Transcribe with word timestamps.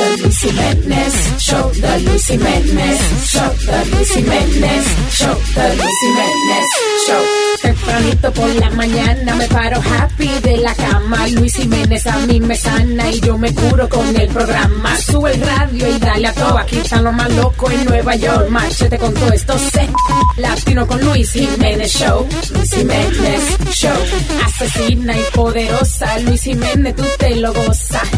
the 0.00 0.22
Luis 0.22 0.42
Jimenez 0.42 1.42
Show, 1.42 1.68
the 1.70 1.98
Luis 2.06 2.28
Jimenez 2.28 3.30
Show, 3.30 3.48
the 3.68 3.90
Luis 3.92 4.14
Jimenez 4.14 4.86
Show, 5.12 5.34
the 5.34 5.66
Luis 5.76 5.98
Jimenez 6.02 6.68
Show. 7.06 7.39
Tempranito 7.62 8.32
por 8.32 8.48
la 8.54 8.70
mañana 8.70 9.34
me 9.34 9.46
paro 9.48 9.80
happy 9.80 10.28
de 10.42 10.56
la 10.58 10.74
cama. 10.74 11.28
Luis 11.28 11.54
Jiménez 11.56 12.06
a 12.06 12.16
mí 12.20 12.40
me 12.40 12.56
sana 12.56 13.10
y 13.10 13.20
yo 13.20 13.36
me 13.36 13.52
curo 13.54 13.88
con 13.88 14.16
el 14.16 14.28
programa. 14.28 14.96
Sube 14.96 15.34
el 15.34 15.40
radio 15.40 15.88
y 15.88 15.98
dale 15.98 16.28
a 16.28 16.32
todo. 16.32 16.58
Aquí 16.58 16.78
están 16.78 17.04
los 17.04 17.12
más 17.14 17.30
locos 17.34 17.72
en 17.72 17.84
Nueva 17.84 18.16
York. 18.16 18.48
Machete 18.48 18.98
con 18.98 19.12
todo 19.12 19.32
esto. 19.32 19.58
Se 19.58 19.88
latino 20.40 20.86
con 20.86 21.04
Luis 21.04 21.32
Jiménez 21.32 21.92
Show. 21.92 22.26
Luis 22.54 22.74
Jiménez 22.74 23.58
Show. 23.72 23.96
Asesina 24.44 25.16
y 25.16 25.22
poderosa. 25.34 26.18
Luis 26.20 26.42
Jiménez, 26.42 26.96
tú 26.96 27.04
te 27.18 27.36
lo 27.36 27.52
gozas. 27.52 28.02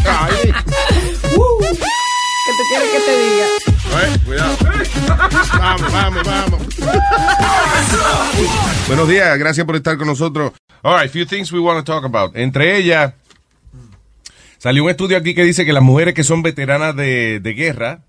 Uh, 1.35 1.59
¿Qué 1.61 2.51
te 2.57 2.63
quiere 2.69 2.91
que 2.91 2.99
te 2.99 3.11
diga? 3.23 3.72
Eh, 3.93 4.19
cuidado. 4.25 4.57
Vamos, 5.59 5.91
vamos, 5.91 6.23
vamos. 6.23 6.61
Buenos 8.87 9.07
días, 9.07 9.37
gracias 9.37 9.65
por 9.65 9.75
estar 9.75 9.97
con 9.97 10.07
nosotros. 10.07 10.53
All 10.81 10.99
right, 10.99 11.11
few 11.11 11.25
things 11.25 11.51
we 11.51 11.59
want 11.59 11.85
to 11.85 11.91
talk 11.91 12.03
about. 12.03 12.35
Entre 12.35 12.75
ellas, 12.75 13.13
salió 14.57 14.83
un 14.83 14.89
estudio 14.89 15.17
aquí 15.17 15.35
que 15.35 15.43
dice 15.43 15.65
que 15.65 15.73
las 15.73 15.83
mujeres 15.83 16.13
que 16.13 16.23
son 16.23 16.41
veteranas 16.41 16.95
de, 16.95 17.39
de 17.39 17.53
guerra, 17.53 18.01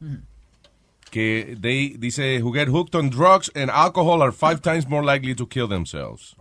que 1.10 1.56
they, 1.60 1.90
dice, 1.98 2.42
who 2.42 2.52
get 2.52 2.68
hooked 2.68 2.94
on 2.96 3.10
drugs 3.10 3.52
and 3.54 3.70
alcohol 3.70 4.22
are 4.22 4.32
five 4.32 4.60
times 4.60 4.88
more 4.88 5.04
likely 5.04 5.34
to 5.34 5.46
kill 5.46 5.68
themselves. 5.68 6.34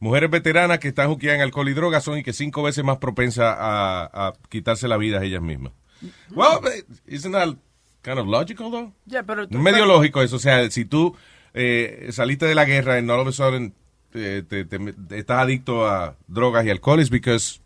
Mujeres 0.00 0.30
veteranas 0.30 0.78
que 0.78 0.88
están 0.88 1.08
juqueadas 1.08 1.36
en 1.36 1.42
alcohol 1.42 1.68
y 1.68 1.74
drogas 1.74 2.02
son 2.02 2.16
y 2.18 2.22
que 2.22 2.32
cinco 2.32 2.62
veces 2.62 2.82
más 2.82 2.96
propensas 2.96 3.54
a, 3.58 4.10
a 4.12 4.32
quitarse 4.48 4.88
la 4.88 4.96
vida 4.96 5.20
a 5.20 5.24
ellas 5.24 5.42
mismas. 5.42 5.72
Well, 6.34 6.60
isn't 7.06 7.32
that 7.32 7.54
kind 8.02 8.18
of 8.18 8.26
logical, 8.26 8.70
though? 8.70 8.92
Yeah, 9.06 9.22
pero 9.22 9.42
Es 9.44 9.50
medio 9.50 9.86
lógico 9.86 10.22
eso. 10.22 10.36
O 10.36 10.38
sea, 10.40 10.70
si 10.70 10.84
tú 10.84 11.16
eh, 11.54 12.08
saliste 12.12 12.46
de 12.46 12.54
la 12.54 12.64
guerra 12.64 12.98
y 13.00 13.02
all 13.08 13.20
of 13.20 13.28
a 13.28 13.32
sudden 13.32 13.74
eh, 14.14 14.42
te, 14.48 14.64
te- 14.64 14.78
te- 14.92 15.18
estás 15.18 15.38
adicto 15.42 15.86
a 15.86 16.16
drogas 16.26 16.64
y 16.66 16.70
alcohol, 16.70 17.00
es 17.00 17.10
because 17.10 17.60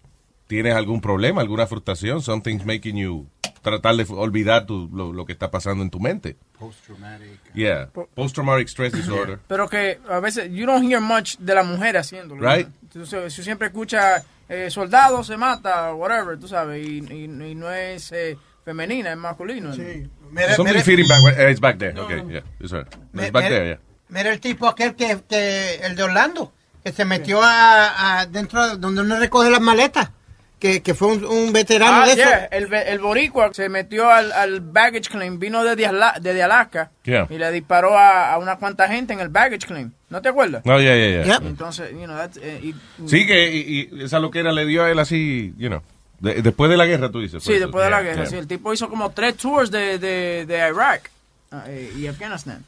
tienes 0.46 0.74
algún 0.74 1.00
problema, 1.00 1.40
alguna 1.40 1.66
frustración. 1.66 2.20
Something's 2.22 2.64
making 2.66 2.96
you 2.96 3.26
tratar 3.62 3.96
de 3.96 4.04
olvidar 4.10 4.66
tu- 4.66 4.90
lo, 4.92 5.12
lo 5.12 5.24
que 5.24 5.32
está 5.32 5.50
pasando 5.50 5.82
en 5.82 5.88
tu 5.90 5.98
mente. 6.00 6.36
Post-traumatic. 6.58 7.40
Yeah. 7.54 7.88
Post-traumatic 8.14 8.68
stress 8.68 8.92
disorder. 8.92 9.38
Pero 9.48 9.68
que 9.68 9.98
a 10.08 10.20
veces 10.20 10.50
you 10.52 10.66
don't 10.66 10.84
hear 10.90 11.00
much 11.00 11.36
de 11.38 11.54
la 11.54 11.62
mujer 11.62 11.96
haciéndolo. 11.96 12.42
Right. 12.42 12.68
Entonces, 12.82 13.32
si 13.32 13.42
siempre 13.42 13.68
escucha 13.68 14.22
eh, 14.48 14.68
soldado 14.70 15.24
se 15.24 15.36
mata, 15.38 15.94
whatever, 15.94 16.38
tú 16.38 16.46
sabes, 16.46 16.86
y, 16.86 16.98
y- 17.10 17.24
y 17.24 17.54
no 17.54 17.70
es 17.72 18.12
eh, 18.12 18.36
femenina, 18.64 19.10
es 19.12 19.16
masculino. 19.16 19.72
Sí. 19.74 20.08
Mira, 20.30 20.54
Somebody 20.54 20.78
mira- 20.78 20.84
feeding 20.84 21.08
back. 21.08 21.50
It's 21.50 21.60
back 21.60 21.78
there. 21.78 21.98
Okay, 22.00 22.22
yeah. 22.28 22.40
It's, 22.60 22.72
right. 22.72 22.86
It's 23.14 23.30
back 23.32 23.48
there, 23.48 23.66
yeah. 23.66 23.78
Mira 24.08 24.30
el 24.32 24.40
tipo 24.40 24.66
aquel 24.68 24.94
que, 24.94 25.18
que 25.28 25.76
el 25.82 25.96
de 25.96 26.02
Orlando, 26.02 26.52
que 26.84 26.92
se 26.92 27.04
metió 27.04 27.40
a, 27.42 28.20
a 28.20 28.26
dentro 28.26 28.66
de 28.68 28.76
donde 28.76 29.00
uno 29.02 29.18
recoge 29.18 29.50
las 29.50 29.60
maletas, 29.60 30.10
que, 30.58 30.82
que 30.82 30.94
fue 30.94 31.08
un, 31.08 31.24
un 31.24 31.52
veterano 31.52 32.02
Ah, 32.02 32.06
de 32.06 32.12
eso. 32.12 32.22
yeah, 32.22 32.44
el, 32.50 32.66
be- 32.68 32.90
el 32.90 32.98
boricua 33.00 33.50
se 33.52 33.68
metió 33.68 34.08
al, 34.10 34.32
al 34.32 34.60
baggage 34.60 35.10
claim, 35.10 35.38
vino 35.38 35.62
desde, 35.64 35.86
Ala- 35.86 36.16
desde 36.20 36.42
Alaska 36.42 36.90
Yeah. 37.04 37.26
y 37.28 37.36
le 37.38 37.50
disparó 37.52 37.98
a, 37.98 38.32
a 38.32 38.38
una 38.38 38.56
cuanta 38.56 38.88
gente 38.88 39.12
en 39.12 39.20
el 39.20 39.28
baggage 39.28 39.66
claim. 39.66 39.90
¿No 40.08 40.22
te 40.22 40.28
acuerdas? 40.30 40.64
No, 40.64 40.80
yeah, 40.80 40.94
yeah, 40.96 41.24
yeah. 41.24 41.38
Yep. 41.38 41.46
Entonces, 41.48 41.90
you 41.92 42.04
know, 42.04 42.16
that's, 42.16 42.38
eh, 42.38 42.60
y- 42.62 42.74
Sí, 43.06 43.26
que 43.26 43.52
y, 43.54 43.88
y 43.92 44.04
esa 44.04 44.20
loquera 44.20 44.52
le 44.52 44.64
dio 44.64 44.84
a 44.84 44.90
él 44.90 44.98
así, 44.98 45.52
you 45.58 45.68
know. 45.68 45.82
De- 46.24 46.42
después 46.42 46.70
de 46.70 46.76
la 46.76 46.86
guerra, 46.86 47.10
tú 47.10 47.20
dices. 47.20 47.42
Sí, 47.42 47.52
eso. 47.52 47.60
después 47.60 47.84
de 47.84 47.90
la 47.90 48.02
guerra, 48.02 48.22
yeah. 48.22 48.26
sí. 48.26 48.36
El 48.36 48.46
tipo 48.48 48.72
hizo 48.72 48.88
como 48.88 49.10
tres 49.10 49.36
tours 49.36 49.70
de, 49.70 49.98
de, 49.98 50.44
de 50.46 50.56
Irak 50.56 51.10
ah, 51.52 51.64
eh, 51.68 51.92
y 51.96 52.06
Afganistán. 52.06 52.64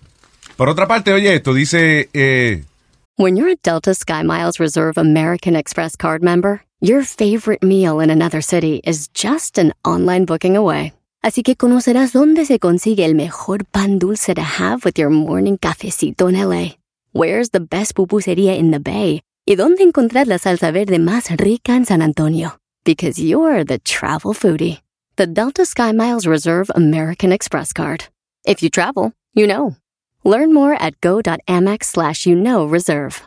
Por 0.56 0.68
otra 0.68 0.86
parte, 0.86 1.12
oye, 1.12 1.34
esto 1.34 1.52
dice, 1.52 2.08
eh, 2.12 2.64
When 3.18 3.36
you're 3.36 3.50
a 3.50 3.56
Delta 3.62 3.94
SkyMiles 3.94 4.58
Reserve 4.58 4.98
American 4.98 5.56
Express 5.56 5.96
card 5.96 6.22
member, 6.22 6.62
your 6.80 7.02
favorite 7.02 7.62
meal 7.62 8.00
in 8.00 8.10
another 8.10 8.42
city 8.42 8.80
is 8.84 9.08
just 9.14 9.58
an 9.58 9.72
online 9.82 10.26
booking 10.26 10.56
away. 10.56 10.92
Así 11.22 11.42
que 11.42 11.56
conocerás 11.56 12.12
dónde 12.12 12.44
se 12.44 12.58
consigue 12.58 13.04
el 13.04 13.14
mejor 13.14 13.64
pan 13.64 13.98
dulce 13.98 14.34
to 14.34 14.42
have 14.42 14.84
with 14.84 14.98
your 14.98 15.10
morning 15.10 15.56
cafecito 15.56 16.28
en 16.28 16.36
LA. 16.36 16.76
Where's 17.12 17.50
the 17.50 17.60
best 17.60 17.94
pupusería 17.94 18.56
in 18.56 18.70
the 18.70 18.78
Bay? 18.78 19.22
Y 19.46 19.56
dónde 19.56 19.82
encontrar 19.82 20.26
la 20.26 20.38
salsa 20.38 20.70
verde 20.70 20.98
más 20.98 21.30
rica 21.36 21.74
en 21.74 21.86
San 21.86 22.02
Antonio. 22.02 22.58
Because 22.86 23.18
you're 23.18 23.64
the 23.64 23.80
travel 23.80 24.32
foodie. 24.32 24.80
The 25.16 25.26
Delta 25.26 25.62
SkyMiles 25.62 26.24
Reserve 26.24 26.70
American 26.72 27.32
Express 27.32 27.72
card. 27.72 28.04
If 28.46 28.62
you 28.62 28.70
travel, 28.70 29.12
you 29.34 29.48
know. 29.48 29.76
Learn 30.22 30.54
more 30.54 30.74
at 30.74 31.00
go.amex 31.00 31.82
slash 31.82 32.26
you 32.26 32.36
know 32.36 32.64
reserve. 32.64 33.26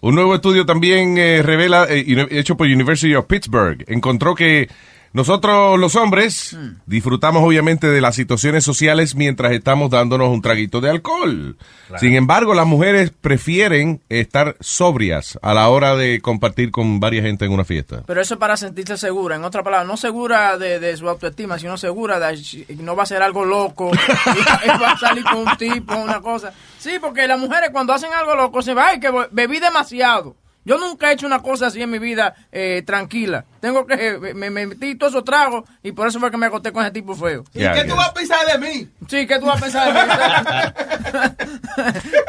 Un 0.00 0.14
nuevo 0.14 0.34
estudio 0.34 0.64
también 0.64 1.18
eh, 1.18 1.42
revela, 1.42 1.86
eh, 1.88 2.04
hecho 2.30 2.56
por 2.56 2.66
University 2.66 3.14
of 3.14 3.26
Pittsburgh, 3.26 3.84
encontró 3.88 4.34
que 4.34 4.68
nosotros 5.12 5.78
los 5.78 5.96
hombres 5.96 6.56
disfrutamos 6.86 7.42
obviamente 7.42 7.88
de 7.88 8.00
las 8.00 8.14
situaciones 8.14 8.64
sociales 8.64 9.14
mientras 9.14 9.52
estamos 9.52 9.90
dándonos 9.90 10.28
un 10.28 10.42
traguito 10.42 10.80
de 10.80 10.90
alcohol. 10.90 11.56
Sin 11.98 12.14
embargo, 12.14 12.54
las 12.54 12.66
mujeres 12.66 13.10
prefieren 13.10 14.02
estar 14.08 14.56
sobrias 14.60 15.38
a 15.42 15.54
la 15.54 15.68
hora 15.68 15.96
de 15.96 16.20
compartir 16.20 16.70
con 16.70 17.00
varias 17.00 17.24
gente 17.24 17.46
en 17.46 17.52
una 17.52 17.64
fiesta. 17.64 18.02
Pero 18.06 18.20
eso 18.20 18.34
es 18.34 18.40
para 18.40 18.56
sentirse 18.56 18.96
segura. 18.96 19.36
En 19.36 19.44
otra 19.44 19.62
palabra, 19.62 19.86
no 19.86 19.96
segura 19.96 20.58
de, 20.58 20.78
de 20.78 20.96
su 20.96 21.08
autoestima, 21.08 21.58
sino 21.58 21.76
segura 21.78 22.18
de 22.18 22.28
que 22.66 22.76
no 22.76 22.94
va 22.94 23.04
a 23.04 23.06
ser 23.06 23.22
algo 23.22 23.44
loco, 23.44 23.90
y 24.64 24.68
va 24.68 24.92
a 24.92 24.98
salir 24.98 25.24
con 25.24 25.48
un 25.48 25.56
tipo, 25.56 25.96
una 25.96 26.20
cosa. 26.20 26.52
Sí, 26.78 26.98
porque 27.00 27.26
las 27.26 27.38
mujeres 27.38 27.70
cuando 27.72 27.92
hacen 27.92 28.12
algo 28.12 28.34
loco 28.34 28.62
se 28.62 28.74
va, 28.74 28.88
ay, 28.88 29.00
que 29.00 29.10
bebí 29.30 29.58
demasiado. 29.58 30.36
Yo 30.68 30.76
nunca 30.76 31.10
he 31.10 31.14
hecho 31.14 31.26
una 31.26 31.40
cosa 31.40 31.68
así 31.68 31.80
en 31.80 31.88
mi 31.88 31.98
vida 31.98 32.34
eh, 32.52 32.82
tranquila. 32.84 33.46
Tengo 33.58 33.86
que, 33.86 34.18
me, 34.34 34.50
me 34.50 34.66
metí 34.66 34.96
todos 34.96 35.14
esos 35.14 35.24
tragos 35.24 35.64
y 35.82 35.92
por 35.92 36.06
eso 36.06 36.20
fue 36.20 36.30
que 36.30 36.36
me 36.36 36.44
acosté 36.44 36.72
con 36.72 36.82
ese 36.82 36.92
tipo 36.92 37.14
feo. 37.14 37.42
¿Y 37.54 37.60
qué 37.60 37.64
ya. 37.64 37.86
tú 37.86 37.96
vas 37.96 38.10
a 38.10 38.12
pensar 38.12 38.46
de 38.46 38.58
mí? 38.58 38.86
Sí, 39.08 39.26
¿qué 39.26 39.38
tú 39.38 39.46
vas 39.46 39.56
a 39.56 39.60
pensar 39.62 39.94
de 39.94 39.94
mí? 39.94 40.12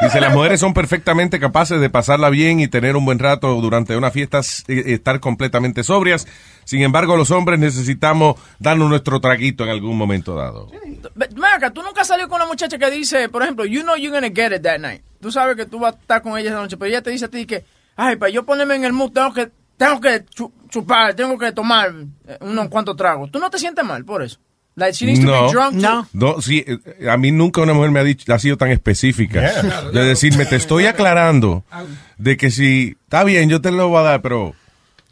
Dice, 0.00 0.20
las 0.22 0.32
mujeres 0.32 0.58
son 0.58 0.72
perfectamente 0.72 1.38
capaces 1.38 1.82
de 1.82 1.90
pasarla 1.90 2.30
bien 2.30 2.60
y 2.60 2.68
tener 2.68 2.96
un 2.96 3.04
buen 3.04 3.18
rato 3.18 3.60
durante 3.60 3.94
una 3.94 4.10
fiesta, 4.10 4.40
eh, 4.68 4.84
estar 4.86 5.20
completamente 5.20 5.84
sobrias. 5.84 6.26
Sin 6.64 6.80
embargo, 6.80 7.18
los 7.18 7.30
hombres 7.32 7.58
necesitamos 7.58 8.36
darnos 8.58 8.88
nuestro 8.88 9.20
traguito 9.20 9.64
en 9.64 9.70
algún 9.70 9.98
momento 9.98 10.34
dado. 10.34 10.70
Ven 11.14 11.44
acá, 11.44 11.72
tú 11.72 11.82
nunca 11.82 12.04
salió 12.06 12.26
con 12.26 12.36
una 12.36 12.46
muchacha 12.46 12.78
que 12.78 12.90
dice, 12.90 13.28
por 13.28 13.42
ejemplo, 13.42 13.66
you 13.66 13.82
know 13.82 13.96
you're 13.96 14.18
gonna 14.18 14.34
get 14.34 14.56
it 14.56 14.62
that 14.62 14.78
night. 14.78 15.02
Tú 15.20 15.30
sabes 15.30 15.56
que 15.56 15.66
tú 15.66 15.78
vas 15.78 15.94
a 15.94 15.98
estar 15.98 16.22
con 16.22 16.38
ella 16.38 16.48
esa 16.48 16.60
noche, 16.60 16.78
pero 16.78 16.88
ella 16.88 17.02
te 17.02 17.10
dice 17.10 17.26
a 17.26 17.28
ti 17.28 17.44
que, 17.44 17.64
ay, 18.02 18.16
para 18.16 18.30
yo 18.30 18.44
ponerme 18.44 18.76
en 18.76 18.84
el 18.84 18.92
mood 18.92 19.12
tengo 19.12 19.32
que, 19.34 19.50
tengo 19.76 20.00
que 20.00 20.24
chu- 20.26 20.52
chupar, 20.68 21.14
tengo 21.14 21.36
que 21.38 21.52
tomar 21.52 21.92
eh, 22.26 22.38
unos 22.40 22.68
cuantos 22.68 22.96
tragos. 22.96 23.30
¿Tú 23.30 23.38
no 23.38 23.50
te 23.50 23.58
sientes 23.58 23.84
mal 23.84 24.04
por 24.04 24.22
eso? 24.22 24.38
Like 24.76 24.94
she 24.94 25.04
needs 25.04 25.20
to 25.20 25.26
No. 25.26 25.46
be 25.46 25.52
drunk. 25.52 25.72
No. 25.74 26.06
No, 26.12 26.40
sí, 26.40 26.64
eh, 26.66 27.08
a 27.10 27.16
mí 27.16 27.32
nunca 27.32 27.60
una 27.60 27.74
mujer 27.74 27.90
me 27.90 28.00
ha 28.00 28.04
dicho, 28.04 28.32
ha 28.32 28.38
sido 28.38 28.56
tan 28.56 28.70
específica. 28.70 29.40
De 29.92 30.04
decirme, 30.04 30.46
te 30.46 30.56
estoy 30.56 30.86
aclarando 30.86 31.64
de 32.16 32.36
que 32.36 32.50
si, 32.50 32.96
está 33.02 33.24
bien, 33.24 33.50
yo 33.50 33.60
te 33.60 33.70
lo 33.72 33.88
voy 33.88 33.98
a 33.98 34.02
dar, 34.02 34.22
pero 34.22 34.54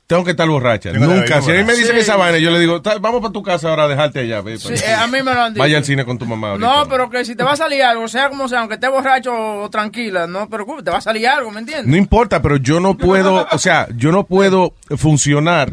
tengo 0.09 0.25
que 0.25 0.31
estar 0.31 0.49
borracha. 0.49 0.91
Tengo 0.91 1.05
Nunca. 1.07 1.41
Si 1.43 1.51
a 1.51 1.55
mí 1.55 1.65
me 1.65 1.75
dicen 1.75 1.95
Sí. 1.95 2.01
esa 2.01 2.17
vaina, 2.17 2.39
yo 2.39 2.51
le 2.51 2.59
digo, 2.59 2.81
"Ta- 2.81 2.97
vamos 2.99 3.21
para 3.21 3.31
tu 3.31 3.43
casa 3.43 3.69
ahora 3.69 3.85
a 3.85 3.89
dejarte 3.89 4.21
allá. 4.21 4.41
ve, 4.41 4.57
Sí, 4.59 4.73
eh, 4.73 4.95
a 4.95 5.07
mí 5.07 5.23
me 5.23 5.35
lo 5.35 5.43
han 5.43 5.53
dicho. 5.53 5.61
Vaya 5.63 5.77
al 5.77 5.85
cine 5.85 6.05
con 6.07 6.17
tu 6.17 6.25
mamá. 6.25 6.53
ahorita. 6.53 6.67
No, 6.67 6.89
pero 6.89 7.11
que 7.11 7.25
si 7.27 7.37
te 7.37 7.45
va 7.45 7.53
a 7.53 7.57
salir 7.57 7.83
algo, 7.83 8.09
sea 8.09 8.31
como 8.31 8.49
sea, 8.49 8.61
aunque 8.61 8.75
estés 8.77 8.91
borracho 8.91 9.33
o 9.35 9.69
tranquila, 9.71 10.27
no 10.27 10.45
te 10.45 10.51
preocupes, 10.51 10.83
te 10.83 10.91
va 10.91 10.97
a 10.97 11.01
salir 11.03 11.29
algo, 11.29 11.51
¿me 11.51 11.61
entiendes? 11.61 11.87
No 11.87 11.97
importa, 11.97 12.41
pero 12.41 12.57
yo 12.57 12.81
no 12.81 12.97
puedo, 12.97 13.47
o 13.53 13.59
sea, 13.59 13.87
yo 13.97 14.11
no 14.11 14.25
puedo 14.25 14.73
funcionar, 14.97 15.73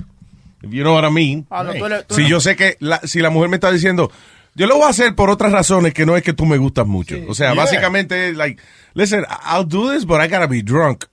you 0.62 0.82
know 0.84 0.96
what 0.96 1.10
I 1.10 1.14
mean, 1.14 1.48
Ah, 1.50 1.64
no, 1.64 1.72
tú 1.74 1.86
tú 2.08 2.16
si 2.16 2.28
yo 2.28 2.40
sé 2.42 2.58
que 2.58 2.76
la, 2.82 3.00
si 3.06 3.22
la 3.22 3.30
mujer 3.30 3.50
me 3.50 3.56
está 3.56 3.72
diciendo, 3.72 4.12
yo 4.54 4.68
lo 4.68 4.76
voy 4.76 4.84
a 4.86 4.90
hacer 4.90 5.16
por 5.16 5.30
otras 5.30 5.54
razones 5.54 5.94
que 5.94 6.06
no 6.06 6.18
es 6.18 6.24
que 6.24 6.34
tú 6.34 6.46
me 6.46 6.58
gustas 6.58 6.86
mucho. 6.86 7.16
O 7.30 7.34
sea, 7.34 7.54
Yeah. 7.54 7.64
básicamente, 7.64 8.34
like, 8.34 8.62
listen, 8.96 9.26
I'll 9.50 9.66
do 9.68 9.92
this, 9.94 10.06
but 10.06 10.20
I 10.22 10.28
gotta 10.28 10.48
be 10.48 10.62
drunk. 10.62 11.06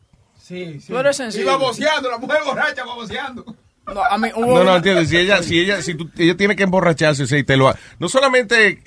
Sí, 0.43 0.81
sí. 0.81 0.89
Tú 0.93 0.99
eres 0.99 1.17
sencillo. 1.17 1.45
Y 1.45 1.47
baboseando, 1.47 2.11
la 2.11 2.19
mujer 2.19 2.39
borracha 2.45 2.85
baboseando. 2.85 3.45
No, 3.87 4.03
a 4.05 4.19
mí 4.19 4.29
hubo 4.35 4.59
No, 4.59 4.65
no, 4.65 4.77
entiendes. 4.77 5.09
Si 5.09 5.17
ella, 5.17 5.43
si 5.43 5.59
ella, 5.61 5.83
si 5.83 5.95
tú- 5.95 6.11
ella 6.19 6.37
tiene 6.37 6.57
que 6.57 6.63
emborracharse, 6.65 7.23
o 7.23 7.27
sea, 7.27 7.39
y 7.39 7.45
te 7.45 7.57
lo, 7.57 7.69
ha- 7.69 7.77
no 7.99 8.09
solamente 8.09 8.83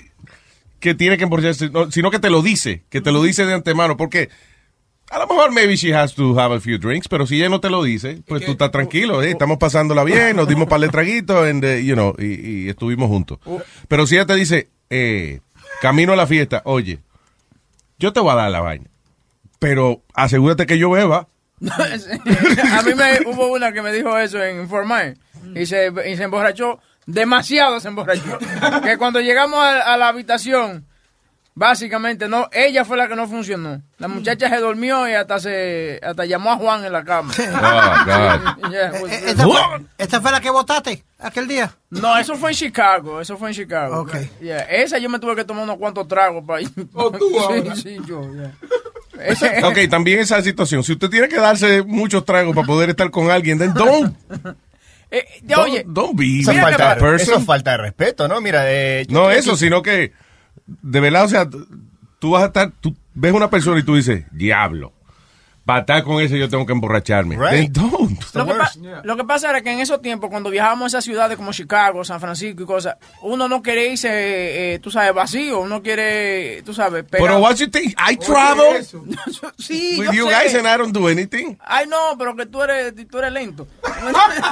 que 0.80 0.94
tiene 0.94 1.16
que 1.16 1.24
emborracharse, 1.24 1.70
no, 1.70 1.90
sino 1.90 2.10
que 2.10 2.18
te 2.18 2.28
lo 2.30 2.42
dice, 2.42 2.82
que 2.90 3.00
te 3.00 3.10
lo 3.12 3.22
dice 3.22 3.46
de 3.46 3.54
antemano, 3.54 3.96
porque 3.96 4.28
a 5.10 5.18
lo 5.18 5.26
mejor 5.26 5.52
maybe 5.52 5.76
she 5.76 5.94
has 5.94 6.14
to 6.14 6.38
have 6.38 6.54
a 6.54 6.60
few 6.60 6.78
drinks, 6.78 7.08
pero 7.08 7.26
si 7.26 7.36
ella 7.36 7.48
no 7.48 7.60
te 7.60 7.70
lo 7.70 7.82
dice, 7.82 8.22
pues 8.26 8.44
tú 8.44 8.52
estás 8.52 8.70
tranquilo, 8.70 9.22
eh, 9.22 9.30
estamos 9.30 9.56
pasándola 9.58 10.04
bien, 10.04 10.36
nos 10.36 10.48
dimos 10.48 10.66
para 10.68 10.84
el 10.84 10.90
traguito, 10.90 11.42
and, 11.42 11.64
eh, 11.64 11.84
you 11.84 11.94
know, 11.94 12.14
y, 12.18 12.64
y 12.64 12.68
estuvimos 12.68 13.08
juntos. 13.08 13.38
Pero 13.88 14.06
si 14.06 14.16
ella 14.16 14.26
te 14.26 14.34
dice, 14.34 14.68
eh, 14.90 15.40
camino 15.80 16.12
a 16.12 16.16
la 16.16 16.26
fiesta, 16.26 16.60
oye, 16.64 16.98
yo 17.98 18.12
te 18.12 18.20
voy 18.20 18.32
a 18.32 18.34
dar 18.36 18.50
la 18.50 18.60
vaina, 18.60 18.90
pero 19.58 20.02
asegúrate 20.14 20.66
que 20.66 20.78
yo 20.78 20.90
beba. 20.90 21.28
a 22.72 22.82
mí 22.82 22.94
me 22.94 23.20
hubo 23.26 23.48
una 23.52 23.72
que 23.72 23.82
me 23.82 23.92
dijo 23.92 24.16
eso 24.18 24.42
en 24.42 24.68
Fort 24.68 24.86
Myers 24.86 25.18
y 25.54 25.64
se, 25.66 25.92
y 26.06 26.16
se 26.16 26.24
emborrachó, 26.24 26.80
demasiado 27.06 27.80
se 27.80 27.88
emborrachó. 27.88 28.38
que 28.82 28.96
cuando 28.98 29.20
llegamos 29.20 29.58
a, 29.60 29.92
a 29.92 29.96
la 29.96 30.08
habitación, 30.08 30.86
básicamente 31.54 32.28
no, 32.28 32.48
ella 32.52 32.84
fue 32.84 32.96
la 32.98 33.08
que 33.08 33.16
no 33.16 33.26
funcionó. 33.26 33.80
La 33.98 34.08
muchacha 34.08 34.50
se 34.50 34.58
durmió 34.58 35.08
y 35.08 35.14
hasta 35.14 35.38
se 35.40 35.98
hasta 36.02 36.26
llamó 36.26 36.50
a 36.52 36.56
Juan 36.56 36.84
en 36.84 36.92
la 36.92 37.02
cama. 37.04 37.32
Oh. 37.38 38.68
Yeah, 38.70 38.92
was- 39.00 39.10
Eh, 39.12 39.22
¿Esta 39.30 39.44
fue, 39.44 39.60
esta 39.96 40.20
fue 40.20 40.30
la 40.32 40.40
que 40.40 40.50
votaste 40.50 41.04
aquel 41.18 41.48
día? 41.48 41.72
No, 41.88 42.18
eso 42.18 42.34
fue 42.36 42.50
en 42.50 42.56
Chicago, 42.56 43.20
eso 43.22 43.38
fue 43.38 43.48
en 43.48 43.54
Chicago. 43.54 44.02
Yeah, 44.40 44.60
esa 44.60 44.98
yo 44.98 45.08
me 45.08 45.18
tuve 45.18 45.34
que 45.36 45.44
tomar 45.44 45.62
unos 45.64 45.78
cuantos 45.78 46.06
tragos 46.06 46.44
para 46.46 46.60
ir. 46.60 46.68
sí, 47.74 47.80
sí, 47.82 47.96
yo, 48.06 48.20
yeah. 48.34 48.52
Ese- 49.24 49.60
Ok, 49.64 49.78
también 49.90 50.20
esa 50.20 50.42
situación. 50.42 50.82
Si 50.84 50.92
usted 50.92 51.08
tiene 51.10 51.28
que 51.28 51.36
darse 51.36 51.82
muchos 51.82 52.24
tragos 52.24 52.54
para 52.54 52.66
poder 52.66 52.90
estar 52.90 53.10
con 53.10 53.30
alguien, 53.30 53.58
then 53.58 53.72
don't, 53.74 54.16
eh, 55.10 55.24
don't, 55.42 55.64
oye, 55.68 55.84
don't 55.86 56.18
be 56.18 56.40
Eso, 56.40 56.52
falta, 56.54 56.96
eso 57.16 57.54
de 57.62 57.76
respeto, 57.76 58.28
¿no? 58.28 58.40
Mira, 58.40 58.62
eh, 58.70 59.06
No 59.08 59.30
eso, 59.30 59.56
sino 59.56 59.82
que 59.82 60.12
de 60.66 61.00
verdad, 61.00 61.24
o 61.24 61.28
sea, 61.28 61.48
tú 62.18 62.30
vas 62.30 62.42
a 62.42 62.46
estar, 62.46 62.72
tú 62.80 62.94
ves 63.14 63.32
una 63.32 63.50
persona 63.50 63.78
y 63.80 63.84
tú 63.84 63.94
dices, 63.96 64.24
diablo, 64.32 64.92
para 65.66 65.80
estar 65.80 66.02
con 66.04 66.22
ese 66.22 66.38
yo 66.38 66.48
tengo 66.48 66.64
que 66.64 66.72
emborracharme. 66.72 67.36
Right. 67.36 67.70
Don't. 67.72 68.22
Lo 68.34 68.46
que, 68.46 68.52
worst. 68.52 68.76
lo 69.02 69.16
que 69.16 69.24
pasa 69.24 69.50
era 69.50 69.60
que 69.62 69.72
en 69.72 69.80
esos 69.80 70.00
tiempos, 70.00 70.30
cuando 70.30 70.48
viajábamos 70.48 70.84
a 70.84 70.86
esas 70.86 71.04
ciudades 71.04 71.36
como 71.36 71.52
Chicago, 71.52 72.04
San 72.04 72.20
Francisco 72.20 72.62
y 72.62 72.66
cosas, 72.66 72.96
uno 73.22 73.48
no 73.48 73.60
quiere 73.62 73.88
irse, 73.88 74.08
eh, 74.74 74.78
tú 74.78 74.90
sabes, 74.90 75.12
vacío, 75.12 75.58
uno 75.60 75.82
quiere, 75.82 76.62
tú 76.62 76.72
sabes, 76.72 77.04
Pero 77.10 77.38
what 77.38 77.56
you 77.56 77.68
think? 77.68 77.94
I 77.98 78.16
travel 78.16 78.84
sí, 79.58 79.96
with 79.98 80.06
yo 80.06 80.12
you 80.12 80.28
sé. 80.28 80.34
guys 80.34 80.54
and 80.54 80.66
I 80.66 80.78
don't 80.78 80.92
do 80.94 81.08
anything. 81.08 81.56
Ay, 81.60 81.86
no, 81.88 82.16
pero 82.16 82.36
que 82.36 82.46
tú 82.46 82.62
eres, 82.62 82.94
tú 83.10 83.18
eres 83.18 83.32
lento. 83.32 83.66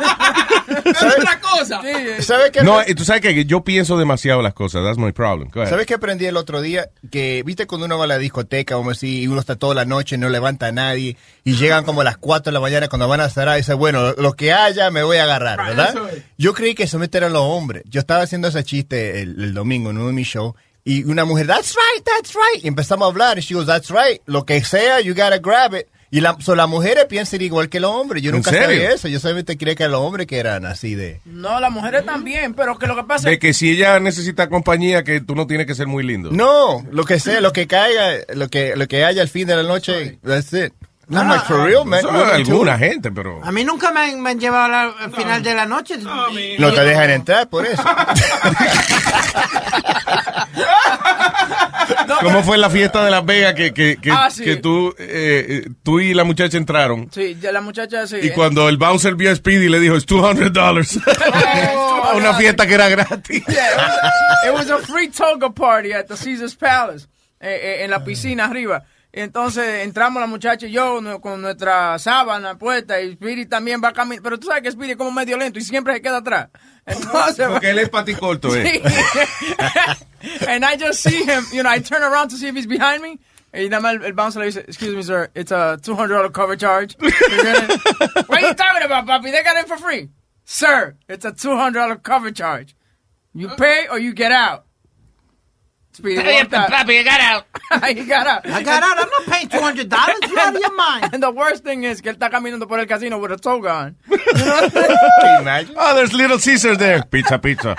Es 0.85 1.17
otra 1.19 1.41
cosa. 1.41 1.81
Sí, 1.83 1.89
eh, 1.89 2.23
¿Sabes 2.23 2.51
qué? 2.51 2.63
No, 2.63 2.81
y 2.87 2.95
tú 2.95 3.05
sabes 3.05 3.23
que 3.23 3.45
yo 3.45 3.63
pienso 3.63 3.99
demasiado 3.99 4.43
las 4.43 4.55
cosas. 4.55 4.83
That's 4.85 4.99
my 4.99 5.13
problem. 5.13 5.51
Go 5.51 5.61
ahead. 5.61 5.71
¿Sabes 5.71 5.87
qué 5.87 5.95
aprendí 5.95 6.27
el 6.27 6.37
otro 6.37 6.61
día? 6.61 6.89
Que, 7.11 7.43
viste, 7.45 7.67
cuando 7.67 7.87
uno 7.87 7.99
va 7.99 8.05
a 8.05 8.09
la 8.09 8.19
discoteca, 8.19 8.77
vamos 8.77 8.91
a 8.91 8.95
decir, 8.95 9.23
y 9.23 9.27
uno 9.29 9.41
está 9.41 9.57
toda 9.57 9.75
la 9.75 9.85
noche, 9.85 10.19
no 10.19 10.29
levanta 10.29 10.67
a 10.67 10.73
nadie, 10.73 11.04
y 11.45 11.57
llegan 11.57 11.85
como 11.85 12.01
a 12.01 12.05
las 12.05 12.17
4 12.17 12.51
de 12.51 12.55
la 12.55 12.61
mañana 12.61 12.89
cuando 12.89 13.09
van 13.09 13.21
a 13.21 13.29
cerrar, 13.29 13.57
y 13.57 13.61
dice, 13.61 13.75
bueno, 13.75 14.13
lo 14.13 14.33
que 14.35 14.53
haya 14.53 14.91
me 14.91 15.03
voy 15.03 15.19
a 15.19 15.25
agarrar, 15.25 15.59
¿verdad? 15.59 15.95
Yo 16.39 16.55
creí 16.55 16.75
que 16.75 16.85
eso 16.85 17.01
eran 17.03 17.33
los 17.33 17.43
hombres. 17.43 17.83
Yo 17.87 18.01
estaba 18.01 18.23
haciendo 18.23 18.49
ese 18.49 18.65
chiste 18.65 19.23
el, 19.23 19.43
el 19.43 19.55
domingo 19.55 19.91
en 19.91 19.99
uno 19.99 20.09
de 20.09 20.13
mis 20.13 20.29
shows, 20.29 20.55
y 20.85 21.05
una 21.05 21.25
mujer, 21.25 21.47
that's 21.47 21.75
right, 21.75 22.05
that's 22.05 22.35
right, 22.35 22.65
y 22.65 22.69
empezamos 22.69 23.07
a 23.07 23.11
hablar, 23.11 23.39
y 23.39 23.41
she 23.43 23.55
goes, 23.55 23.67
that's 23.67 23.91
right, 23.91 24.21
lo 24.27 24.45
que 24.45 24.63
sea, 24.65 25.01
you 25.01 25.15
gotta 25.15 25.39
grab 25.39 25.75
it. 25.75 25.87
Y 26.11 26.21
la, 26.21 26.37
so, 26.39 26.55
las 26.55 26.69
mujeres 26.69 27.07
piensan 27.07 27.41
igual 27.41 27.69
que 27.69 27.81
los 27.81 27.91
hombres. 27.91 28.23
Yo 28.23 28.31
¿En 28.31 28.37
nunca 28.37 28.51
serio? 28.51 28.67
sabía 28.69 28.93
eso. 28.93 29.09
Yo 29.09 29.19
solamente 29.19 29.57
creía 29.59 29.75
que 29.75 29.89
los 29.89 30.01
hombres 30.01 30.29
que 30.29 30.39
eran 30.39 30.65
así 30.65 30.95
de... 30.95 31.21
no, 31.25 31.59
las 31.59 31.73
mujeres 31.73 32.07
también, 32.07 32.55
pero 32.55 32.79
que 32.79 32.87
lo 32.87 32.95
que 32.95 33.03
pasa 33.03 33.27
De 33.29 33.35
es 33.35 33.41
que 33.41 33.53
si 33.53 33.73
ella 33.73 33.99
necesita 33.99 34.49
compañía, 34.49 35.03
que 35.03 35.21
tú 35.21 35.35
no 35.35 35.49
tienes 35.49 35.67
que 35.67 35.75
ser 35.75 35.89
muy 35.89 36.05
lindo. 36.05 36.31
No, 36.31 36.87
lo 36.93 37.05
que 37.05 37.19
sea, 37.19 37.41
lo 37.41 37.53
que 37.53 37.67
caiga, 37.67 38.13
lo 38.33 38.47
que, 38.47 38.77
lo 38.77 38.87
que 38.87 39.05
haya 39.05 39.23
al 39.23 39.29
fin 39.29 39.49
de 39.49 39.57
la 39.57 39.65
noche, 39.65 40.21
that's 40.25 40.53
it. 40.53 40.73
No, 41.09 41.23
no, 41.25 41.35
like, 41.35 41.47
for 41.47 41.65
real, 41.65 41.85
man. 41.85 42.01
Es 42.01 42.05
alguna 42.49 42.79
gente, 42.79 43.11
pero... 43.13 43.41
A 43.45 43.53
mí 43.53 43.63
nunca 43.65 43.91
me 43.93 44.01
han, 44.01 44.21
me 44.23 44.31
han 44.31 44.41
llevado 44.41 44.65
a 44.65 44.69
la- 44.69 44.95
al 45.05 45.13
final 45.15 45.43
de 45.43 45.55
la 45.55 45.67
noche. 45.67 45.99
No 46.59 46.73
te 46.73 46.81
dejan 46.85 47.11
entrar 47.11 47.49
por 47.49 47.67
eso. 47.67 47.83
¿Cómo 52.23 52.43
fue 52.43 52.59
la 52.59 52.71
fiesta 52.71 53.05
de 53.05 53.11
Las 53.11 53.25
Vegas 53.25 53.55
que, 53.55 53.73
que, 53.75 53.97
que, 54.01 54.11
Ah, 54.11 54.31
sí. 54.31 54.45
que 54.45 54.57
tú, 54.57 54.95
eh, 54.99 55.69
tú 55.83 56.01
y 56.01 56.15
la 56.15 56.25
muchacha 56.25 56.57
entraron? 56.57 57.09
Sí, 57.13 57.37
ya 57.41 57.53
la 57.53 57.61
muchacha 57.61 58.07
sí. 58.07 58.17
Y 58.23 58.31
cuando 58.31 58.69
el 58.69 58.77
bouncer 58.79 59.15
vio 59.15 59.31
a 59.31 59.35
Speedy 59.37 59.69
le 59.69 59.81
dijo, 59.81 59.97
es 59.97 60.07
$200. 60.07 61.03
a 62.05 62.15
una 62.17 62.35
fiesta 62.35 62.67
que 62.67 62.75
era 62.75 62.89
gratis. 62.89 63.43
Yeah, 63.47 63.67
it, 64.47 64.53
was, 64.53 64.67
it 64.67 64.71
was 64.73 64.83
a 64.83 64.87
free 64.87 65.09
toga 65.09 65.51
party 65.51 65.93
at 65.93 66.07
the 66.07 66.17
Caesar's 66.17 66.55
Palace, 66.55 67.07
eh, 67.41 67.61
eh, 67.81 67.85
en 67.85 67.91
la 67.91 68.05
piscina 68.05 68.47
arriba. 68.47 68.85
Entonces 69.17 69.85
entramos 69.85 70.21
la 70.21 70.27
muchacha 70.27 70.67
y 70.67 70.73
yo 70.73 71.01
con 71.21 71.41
nuestra 71.41 71.97
sábana 72.01 72.59
puesta 72.59 73.01
y 73.01 73.13
Speedy 73.13 73.47
también 73.47 73.81
va 73.83 73.91
a 73.91 73.93
caminar. 73.93 74.25
Pero 74.25 74.41
tú 74.41 74.49
sabes 74.49 74.65
que 74.65 74.73
Speedy 74.73 74.93
es 74.93 74.97
como 74.97 75.13
medio 75.13 75.37
lento 75.37 75.61
y 75.61 75.63
siempre 75.63 75.95
se 75.95 76.03
queda 76.03 76.17
atrás. 76.17 76.49
Entonces, 76.87 77.47
Porque 77.47 77.71
él 77.71 77.79
es 77.79 77.89
paticorto, 77.91 78.55
¿eh? 78.57 78.83
Sí. 78.83 78.83
and 80.49 80.65
I 80.65 80.77
just 80.77 81.01
see 81.01 81.23
him, 81.23 81.45
you 81.53 81.63
know, 81.63 81.71
I 81.71 81.79
turn 81.79 82.03
around 82.03 82.31
to 82.31 82.37
see 82.37 82.49
if 82.49 82.57
he's 82.57 82.67
behind 82.67 83.03
me. 83.03 83.21
Y 83.53 83.69
nada 83.69 83.81
más 83.81 83.95
el, 83.95 84.05
el 84.05 84.13
bouncer 84.15 84.41
le 84.41 84.47
dice, 84.47 84.65
excuse 84.67 84.97
me, 84.97 85.03
sir, 85.05 85.31
it's 85.37 85.53
a 85.53 85.79
$200 85.81 86.33
cover 86.33 86.57
charge. 86.57 86.97
What 86.99 87.13
are 87.13 88.41
you 88.41 88.55
talking 88.55 88.83
about, 88.83 89.07
papi? 89.07 89.31
They 89.31 89.45
got 89.45 89.57
it 89.59 89.69
for 89.69 89.77
free. 89.77 90.11
Sir, 90.45 90.97
it's 91.09 91.25
a 91.25 91.31
$200 91.31 92.03
cover 92.03 92.33
charge. 92.33 92.75
You 93.33 93.49
pay 93.51 93.87
or 93.89 94.01
you 94.01 94.13
get 94.13 94.33
out. 94.33 94.65
Speedy. 95.95 96.21
Papi, 96.23 97.05
get 97.05 97.21
out. 97.21 97.47
he 97.87 98.05
got 98.05 98.27
out. 98.27 98.45
I 98.47 98.63
got 98.65 98.83
out. 98.83 98.99
I'm 98.99 99.09
not 99.09 99.27
paying 99.27 99.49
$200. 99.49 100.29
You 100.29 100.39
out 100.41 100.57
of 100.57 100.61
your 100.61 100.75
mind. 100.75 101.11
And 101.15 101.23
the 101.23 101.31
worst 101.31 101.63
thing 101.63 101.85
is 101.85 102.01
que 102.03 102.11
él 102.11 102.17
está 102.19 102.31
caminando 102.31 102.67
por 102.67 102.81
el 102.81 102.87
casino 102.87 103.19
with 103.19 103.31
a 103.31 103.37
toga 103.37 103.71
on. 103.71 103.95
Can 104.09 104.19
you 104.19 105.39
imagine? 105.41 105.77
Oh, 105.79 105.95
there's 105.95 106.13
Little 106.13 106.41
Caesars 106.41 106.79
there. 106.79 107.05
Pizza, 107.05 107.39
pizza. 107.39 107.77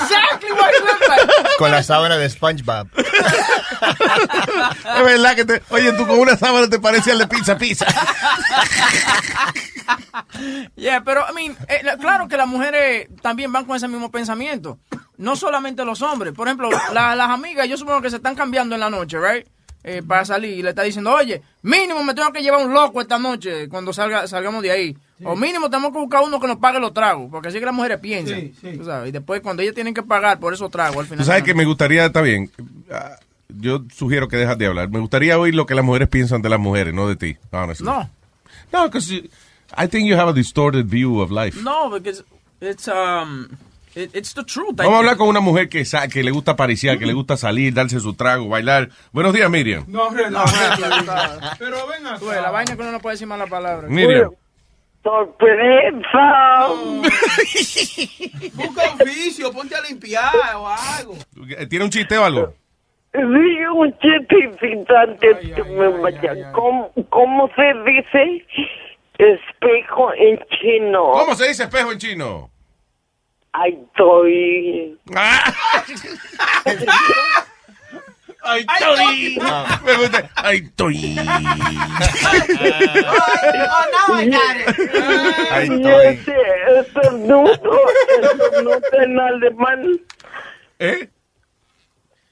exactly 0.00 0.52
what 0.52 0.72
he 0.72 0.80
looked 0.84 1.08
like. 1.08 1.28
Con 1.58 1.72
la 1.72 1.82
sábana 1.82 2.16
de 2.16 2.28
SpongeBob. 2.30 2.86
Es 2.96 3.04
verdad 5.04 5.34
que 5.34 5.44
te... 5.44 5.62
Oye, 5.70 5.92
tú 5.94 6.06
con 6.06 6.20
una 6.20 6.36
sábana 6.36 6.68
te 6.68 6.78
parece 6.78 7.10
al 7.10 7.18
de 7.18 7.26
pizza, 7.26 7.58
pizza. 7.58 7.86
Yeah, 10.76 11.02
pero, 11.04 11.24
I 11.28 11.32
mean, 11.34 11.56
eh, 11.68 11.80
la- 11.82 11.96
claro 11.96 12.28
que 12.28 12.36
las 12.36 12.46
mujeres 12.46 13.08
también 13.20 13.52
van 13.52 13.64
con 13.64 13.76
ese 13.76 13.88
mismo 13.88 14.10
pensamiento. 14.10 14.78
No 15.20 15.36
solamente 15.36 15.84
los 15.84 16.02
hombres. 16.02 16.32
Por 16.32 16.48
ejemplo, 16.48 16.68
la- 16.92 17.14
las 17.14 17.28
amigas, 17.30 17.68
yo 17.68 17.76
supongo 17.76 18.00
que 18.02 18.10
se 18.10 18.16
están 18.16 18.34
cambiando 18.34 18.74
en 18.74 18.80
la 18.80 18.90
noche, 18.90 19.18
right? 19.18 19.46
Eh, 19.82 20.02
para 20.06 20.26
salir 20.26 20.58
y 20.58 20.62
le 20.62 20.70
está 20.70 20.82
diciendo, 20.82 21.10
oye, 21.10 21.40
mínimo 21.62 22.04
me 22.04 22.12
tengo 22.12 22.30
que 22.32 22.42
llevar 22.42 22.66
un 22.66 22.74
loco 22.74 23.00
esta 23.00 23.18
noche 23.18 23.66
cuando 23.70 23.94
salga, 23.94 24.26
salgamos 24.28 24.62
de 24.62 24.70
ahí. 24.70 24.96
O 25.24 25.34
mínimo 25.36 25.70
tenemos 25.70 25.92
que 25.92 25.98
buscar 25.98 26.22
uno 26.22 26.38
que 26.38 26.46
nos 26.46 26.58
pague 26.58 26.78
los 26.80 26.92
tragos, 26.92 27.28
porque 27.30 27.48
así 27.48 27.58
que 27.58 27.64
las 27.64 27.74
mujeres 27.74 27.98
piensan. 27.98 28.40
Sí, 28.40 28.54
sí. 28.60 28.76
tú 28.78 28.84
sabes, 28.84 29.08
Y 29.08 29.12
después 29.12 29.40
cuando 29.40 29.62
ellas 29.62 29.74
tienen 29.74 29.94
que 29.94 30.02
pagar 30.02 30.38
por 30.38 30.52
esos 30.52 30.70
tragos 30.70 30.98
al 30.98 31.04
final. 31.06 31.18
Tú 31.18 31.24
sabes 31.24 31.42
que 31.44 31.54
me 31.54 31.64
gustaría, 31.64 32.04
está 32.06 32.20
bien, 32.20 32.50
ah, 32.90 33.16
yo 33.48 33.82
sugiero 33.94 34.28
que 34.28 34.36
dejas 34.36 34.58
de 34.58 34.66
hablar. 34.66 34.90
Me 34.90 34.98
gustaría 34.98 35.38
oír 35.38 35.54
lo 35.54 35.64
que 35.64 35.74
las 35.74 35.84
mujeres 35.84 36.08
piensan 36.08 36.42
de 36.42 36.48
las 36.50 36.60
mujeres, 36.60 36.92
no 36.92 37.08
de 37.08 37.16
ti, 37.16 37.36
honestly. 37.50 37.86
noche. 37.86 38.08
No, 38.72 38.84
because 38.84 39.10
I 39.76 39.86
think 39.88 40.08
you 40.08 40.14
have 40.16 40.28
a 40.28 40.34
distorted 40.34 40.86
view 40.86 41.20
of 41.20 41.30
life. 41.30 41.58
No, 41.62 41.88
no, 41.88 41.98
because 41.98 42.22
it's, 42.60 42.86
um, 42.86 43.48
it's 43.94 44.34
the 44.34 44.44
truth. 44.44 44.76
Vamos 44.76 44.94
a 44.94 44.98
hablar 44.98 45.16
con 45.16 45.28
una 45.28 45.40
mujer 45.40 45.68
que, 45.68 45.84
sa- 45.84 46.08
que 46.08 46.22
le 46.22 46.30
gusta 46.30 46.56
pariciar, 46.56 46.98
que 46.98 47.06
le 47.06 47.12
gusta 47.12 47.36
salir, 47.36 47.72
darse 47.74 47.98
su 48.00 48.14
trago, 48.14 48.48
bailar. 48.48 48.88
Buenos 49.12 49.32
días, 49.34 49.50
Miriam. 49.50 49.84
No, 49.88 50.10
relaja. 50.10 51.56
Pero 51.58 51.86
ven 51.86 52.06
acá. 52.06 52.40
La 52.42 52.50
vaina 52.50 52.76
que 52.76 52.82
uno 52.82 52.92
no 52.92 53.00
puede 53.00 53.14
decir 53.14 53.26
mala 53.26 53.46
palabra. 53.46 53.88
Miriam. 53.88 54.30
Sorpresa. 55.02 56.68
Busca 58.54 58.82
oficio, 59.00 59.50
ponte 59.52 59.74
a 59.74 59.80
limpiar 59.80 60.32
o 60.56 60.68
algo. 60.68 61.16
¿Tiene 61.68 61.84
un 61.86 61.90
chiste 61.90 62.18
o 62.18 62.24
algo? 62.24 62.54
Sí, 63.12 63.18
un 63.18 63.92
chiste 63.98 64.54
ay. 65.38 66.42
¿Cómo, 66.52 66.92
¿Cómo 67.08 67.50
se 67.56 67.62
dice 67.86 68.46
espejo 69.18 70.12
en 70.14 70.38
chino? 70.60 71.10
¿Cómo 71.12 71.34
se 71.34 71.48
dice 71.48 71.64
espejo 71.64 71.92
en 71.92 71.98
chino? 71.98 72.50
Ay, 73.52 73.78
estoy. 73.82 74.98
Ay, 78.42 78.64
Tori. 78.80 79.38
Me 79.84 79.94
gusta. 79.96 80.30
Ay, 80.36 80.62
Tori. 80.74 81.16
Oh, 81.18 81.24
now 83.92 84.14
I 84.16 84.24
got 84.30 84.56
it. 84.56 84.66
Ahí 85.52 85.68
Y 85.68 85.74
estoy. 85.74 86.06
ese 86.06 86.36
estornudo, 86.80 87.52
estornudo 88.22 88.80
en 88.92 89.20
alemán. 89.20 90.00
¿Eh? 90.78 91.08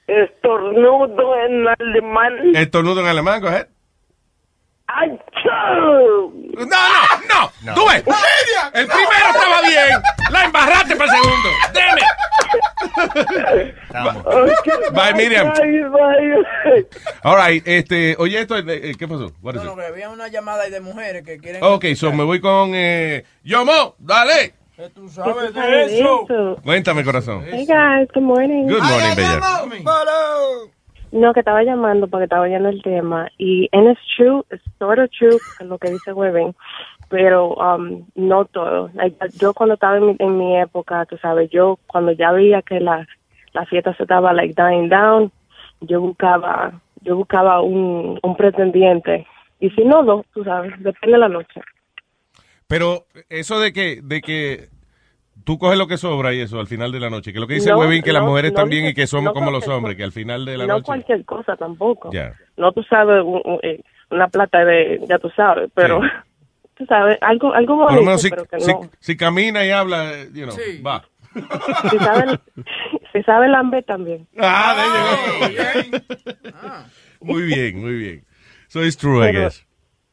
Estornudo 0.07 1.35
en 1.45 1.67
alemán. 1.67 2.55
Estornudo 2.55 3.01
en 3.01 3.07
alemán, 3.07 3.41
go 3.41 3.47
ahead. 3.49 3.67
No, 6.57 6.65
no, 6.65 7.51
no. 7.63 7.73
Tú 7.75 7.87
ves. 7.87 8.03
El 8.73 8.87
primero 8.87 9.27
estaba 9.33 9.61
bien. 9.61 10.01
La 10.31 10.45
embarraste 10.45 10.95
para 10.95 11.11
el 11.15 11.21
segundo. 11.21 11.49
Deme. 11.73 12.01
Bye, 14.93 15.13
Miriam. 15.13 15.53
Bye, 15.53 15.83
bye. 15.89 16.87
All 17.23 17.35
right, 17.37 17.63
este, 17.67 18.15
oye 18.19 18.39
esto, 18.41 18.57
eh, 18.57 18.93
¿qué 18.97 19.07
pasó? 19.07 19.31
What 19.41 19.55
is 19.55 19.63
No, 19.63 19.71
it? 19.71 19.75
no, 19.75 19.75
que 19.77 19.85
había 19.87 20.09
una 20.09 20.27
llamada 20.27 20.63
ahí 20.63 20.71
de 20.71 20.81
mujeres 20.81 21.23
que 21.23 21.37
quieren. 21.39 21.63
Ok, 21.63 21.85
so 21.95 22.11
me 22.11 22.23
voy 22.23 22.39
con 22.41 22.71
eh, 22.73 23.23
Yomo, 23.43 23.95
dale. 23.99 24.53
Tú 24.95 25.09
sabes 25.09 25.53
de 25.53 25.99
eso. 25.99 26.57
Cuéntame, 26.63 27.03
corazón. 27.03 27.43
Hey 27.45 27.65
guys, 27.65 28.07
good 28.13 28.23
morning. 28.23 28.65
Good 28.67 28.81
morning, 28.81 29.15
bella. 29.15 29.39
No, 31.11 31.33
que 31.33 31.39
estaba 31.39 31.63
llamando 31.63 32.07
porque 32.07 32.25
estaba 32.25 32.43
oyendo 32.43 32.69
el 32.69 32.81
tema 32.83 33.29
y 33.37 33.67
and 33.71 33.89
it's 33.89 34.01
true, 34.15 34.45
it's 34.51 34.63
sort 34.77 34.99
of 34.99 35.09
true 35.09 35.37
lo 35.61 35.77
que 35.79 35.89
dice 35.89 36.13
Webin, 36.13 36.55
pero 37.09 37.55
um, 37.55 38.05
no 38.15 38.45
todo. 38.45 38.91
Yo 39.39 39.53
cuando 39.53 39.73
estaba 39.73 39.97
en 39.97 40.05
mi, 40.05 40.15
en 40.19 40.37
mi 40.37 40.57
época, 40.59 41.05
tú 41.05 41.17
sabes, 41.17 41.49
yo 41.49 41.79
cuando 41.87 42.11
ya 42.11 42.31
veía 42.31 42.61
que 42.61 42.79
la, 42.79 43.07
la 43.53 43.65
fiesta 43.65 43.95
se 43.95 44.03
estaba 44.03 44.33
like 44.33 44.53
dying 44.55 44.89
down, 44.89 45.31
yo 45.81 45.99
buscaba, 45.99 46.79
yo 47.01 47.15
buscaba 47.15 47.61
un, 47.61 48.19
un 48.21 48.35
pretendiente 48.35 49.25
y 49.59 49.69
si 49.71 49.83
no, 49.83 50.03
no, 50.03 50.23
tú 50.33 50.43
sabes, 50.43 50.71
depende 50.79 51.13
de 51.13 51.17
la 51.17 51.29
noche. 51.29 51.61
Pero 52.67 53.05
eso 53.29 53.59
de 53.59 53.73
que, 53.73 53.99
de 54.03 54.21
que 54.21 54.69
tú 55.43 55.57
coges 55.57 55.77
lo 55.77 55.87
que 55.87 55.97
sobra 55.97 56.33
y 56.33 56.41
eso 56.41 56.59
al 56.59 56.67
final 56.67 56.91
de 56.91 56.99
la 56.99 57.09
noche, 57.09 57.31
que 57.33 57.39
lo 57.39 57.47
que 57.47 57.55
dice 57.55 57.69
No, 57.71 57.77
Webin 57.79 58.01
que 58.03 58.13
las 58.13 58.23
no, 58.23 58.29
mujeres 58.29 58.51
no 58.51 58.57
también 58.57 58.83
dice- 58.83 58.91
y 58.91 58.95
que 58.95 59.07
somos 59.07 59.25
no 59.25 59.33
como 59.33 59.51
los 59.51 59.67
hombres, 59.67 59.95
que 59.95 60.03
al 60.03 60.11
final 60.11 60.45
de 60.45 60.57
la 60.57 60.65
no 60.67 60.73
noche. 60.75 60.85
cualquier 60.85 61.25
cosa 61.25 61.55
tampoco. 61.55 62.11
Ya. 62.11 62.33
No 62.57 62.71
tú 62.71 62.83
sabes, 62.83 63.23
eh, 63.63 63.81
una 64.11 64.27
plata 64.27 64.63
de, 64.65 65.01
ya 65.07 65.17
tú 65.19 65.29
sabes, 65.35 65.69
pero 65.73 66.01
tú 66.75 66.85
sabes, 66.85 67.17
algo, 67.21 67.53
algo 67.53 67.75
Por 67.77 67.85
lo 67.85 67.85
bonito, 67.91 68.05
menos 68.05 68.21
si, 68.21 68.29
pero 68.29 68.45
que 68.45 68.59
si, 68.59 68.71
no. 68.71 68.81
si 68.99 69.17
camina 69.17 69.65
y 69.65 69.71
habla, 69.71 70.13
eh, 70.13 70.29
you 70.33 70.45
know, 70.45 70.55
va. 70.85 71.03
Si 71.91 71.97
sabe, 71.99 72.39
si 73.13 73.21
sabe 73.23 73.47
lamber 73.49 73.83
también. 73.83 74.27
Ah, 74.39 74.75
de 75.85 76.01
Muy 77.21 77.43
bien, 77.43 77.79
muy 77.81 77.93
bien. 77.93 78.25
So 78.67 78.83
it's 78.83 78.97
true, 78.97 79.19
I 79.23 79.31
Pero- 79.31 79.43
guess. 79.45 79.65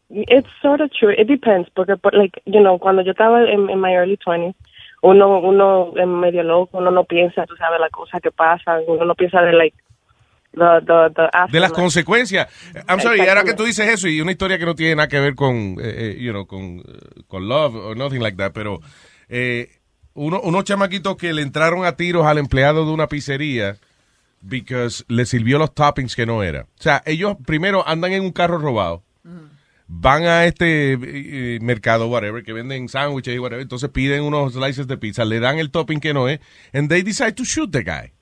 It's 0.08 0.48
sort 0.62 0.80
of 0.80 0.90
true. 0.92 1.12
It 1.12 1.26
depends, 1.26 1.68
porque, 1.74 1.96
por- 1.96 2.14
like, 2.14 2.40
you 2.46 2.60
know, 2.60 2.78
cuando 2.78 3.02
yo 3.02 3.10
estaba 3.10 3.42
en, 3.42 3.68
en 3.68 3.80
my 3.80 3.92
early 3.92 4.16
20s, 4.24 4.54
uno, 5.02 5.40
uno 5.40 5.92
es 5.96 6.06
medio 6.06 6.42
loco, 6.42 6.78
uno 6.78 6.90
no 6.90 7.04
piensa, 7.04 7.46
tú 7.46 7.56
sabes, 7.56 7.80
las 7.80 7.90
cosas 7.90 8.20
que 8.20 8.30
pasan, 8.30 8.82
uno 8.86 9.04
no 9.04 9.14
piensa 9.14 9.40
de, 9.42 9.52
like, 9.52 9.76
the, 10.52 10.80
the, 10.86 11.14
the 11.14 11.52
De 11.52 11.60
las 11.60 11.72
consecuencias. 11.72 12.48
I'm 12.88 13.00
sorry, 13.00 13.20
ahora 13.28 13.44
que 13.44 13.54
tú 13.54 13.64
dices 13.64 13.88
eso 13.88 14.08
y 14.08 14.20
una 14.20 14.32
historia 14.32 14.58
que 14.58 14.66
no 14.66 14.74
tiene 14.74 14.96
nada 14.96 15.08
que 15.08 15.20
ver 15.20 15.34
con, 15.34 15.54
eh, 15.54 15.76
eh, 15.80 16.16
you 16.20 16.32
know, 16.32 16.46
con, 16.46 16.78
eh, 16.80 17.22
con 17.28 17.48
love 17.48 17.74
or 17.74 17.96
nothing 17.96 18.20
like 18.20 18.36
that, 18.36 18.52
pero 18.52 18.80
eh, 19.28 19.68
uno, 20.14 20.40
unos 20.40 20.64
chamaquitos 20.64 21.16
que 21.16 21.32
le 21.32 21.42
entraron 21.42 21.84
a 21.84 21.92
tiros 21.92 22.26
al 22.26 22.38
empleado 22.38 22.86
de 22.86 22.92
una 22.92 23.06
pizzería 23.06 23.76
because 24.40 25.04
le 25.08 25.26
sirvió 25.26 25.58
los 25.58 25.74
toppings 25.74 26.14
que 26.14 26.26
no 26.26 26.42
era. 26.42 26.62
O 26.62 26.82
sea, 26.82 27.02
ellos 27.04 27.36
primero 27.44 27.86
andan 27.86 28.12
en 28.12 28.22
un 28.22 28.32
carro 28.32 28.58
robado, 28.58 29.02
van 29.88 30.24
a 30.24 30.44
este 30.44 30.94
eh, 30.94 30.98
eh, 31.02 31.58
mercado, 31.62 32.08
whatever, 32.08 32.42
que 32.42 32.52
venden 32.52 32.88
sándwiches 32.88 33.34
y 33.34 33.38
whatever, 33.38 33.62
entonces 33.62 33.90
piden 33.90 34.22
unos 34.22 34.54
slices 34.54 34.86
de 34.86 34.96
pizza, 34.96 35.24
le 35.24 35.40
dan 35.40 35.58
el 35.58 35.70
topping 35.70 36.00
que 36.00 36.12
no 36.12 36.28
es, 36.28 36.40
and 36.72 36.88
they 36.88 37.02
decide 37.02 37.32
to 37.32 37.44
shoot 37.44 37.70
the 37.70 37.82
guy. 37.82 38.12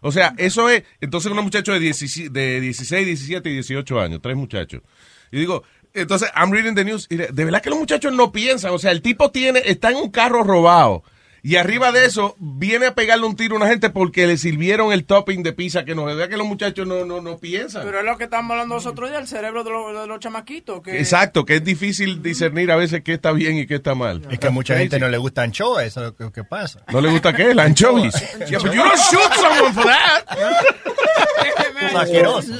O 0.00 0.12
sea, 0.12 0.34
eso 0.38 0.68
es, 0.68 0.84
entonces 1.00 1.30
unos 1.30 1.44
muchachos 1.44 1.74
de 1.74 1.80
16, 1.80 2.32
de 2.32 2.60
16, 2.60 3.06
17 3.06 3.50
y 3.50 3.52
18 3.54 4.00
años, 4.00 4.20
tres 4.22 4.36
muchachos. 4.36 4.82
Y 5.30 5.40
digo, 5.40 5.64
entonces, 5.94 6.30
I'm 6.36 6.52
reading 6.52 6.74
the 6.74 6.84
news, 6.84 7.06
y 7.10 7.16
de 7.16 7.44
verdad 7.44 7.62
que 7.62 7.70
los 7.70 7.78
muchachos 7.78 8.12
no 8.12 8.30
piensan, 8.30 8.72
o 8.72 8.78
sea, 8.78 8.92
el 8.92 9.02
tipo 9.02 9.30
tiene, 9.30 9.62
está 9.64 9.90
en 9.90 9.96
un 9.96 10.10
carro 10.10 10.44
robado, 10.44 11.02
y 11.50 11.56
arriba 11.56 11.92
de 11.92 12.04
eso, 12.04 12.36
viene 12.38 12.86
a 12.86 12.94
pegarle 12.94 13.26
un 13.26 13.36
tiro 13.36 13.54
a 13.54 13.58
una 13.58 13.68
gente 13.68 13.90
porque 13.90 14.26
le 14.26 14.36
sirvieron 14.36 14.92
el 14.92 15.04
topping 15.04 15.42
de 15.42 15.52
pizza 15.52 15.84
que 15.84 15.94
no, 15.94 16.06
de 16.06 16.14
verdad 16.14 16.28
que 16.30 16.36
los 16.36 16.46
muchachos 16.46 16.86
no, 16.86 17.04
no, 17.04 17.20
no 17.20 17.38
piensan. 17.38 17.84
Pero 17.84 18.00
es 18.00 18.04
lo 18.04 18.18
que 18.18 18.24
estamos 18.24 18.50
hablando 18.50 18.74
nosotros 18.74 19.10
ya, 19.10 19.18
el 19.18 19.28
cerebro 19.28 19.64
de, 19.64 19.70
los- 19.70 20.00
de 20.02 20.06
los 20.06 20.20
chamaquitos. 20.20 20.82
Que 20.82 20.98
Exacto, 20.98 21.44
que 21.44 21.56
es 21.56 21.64
difícil 21.64 22.22
discernir 22.22 22.70
a 22.70 22.76
veces 22.76 23.02
qué 23.02 23.14
está 23.14 23.32
bien 23.32 23.56
y 23.56 23.66
qué 23.66 23.76
está 23.76 23.94
mal. 23.94 24.22
Es 24.30 24.38
que 24.38 24.48
a 24.48 24.50
mucha 24.50 24.76
gente 24.76 24.98
no 24.98 25.08
le 25.08 25.18
gusta 25.18 25.42
anchoa, 25.42 25.84
eso 25.84 26.00
es 26.00 26.06
lo 26.08 26.16
que, 26.16 26.32
que 26.32 26.44
pasa. 26.44 26.80
¿No 26.92 27.00
le 27.00 27.10
gusta 27.10 27.32
qué? 27.32 27.54
La. 27.54 27.68
Yeah, 27.78 28.58
but 28.60 28.72
you 28.74 28.82
don't 28.82 28.96
shoot 28.98 29.32
someone 29.34 29.72
for 29.72 29.84
that. 29.84 30.24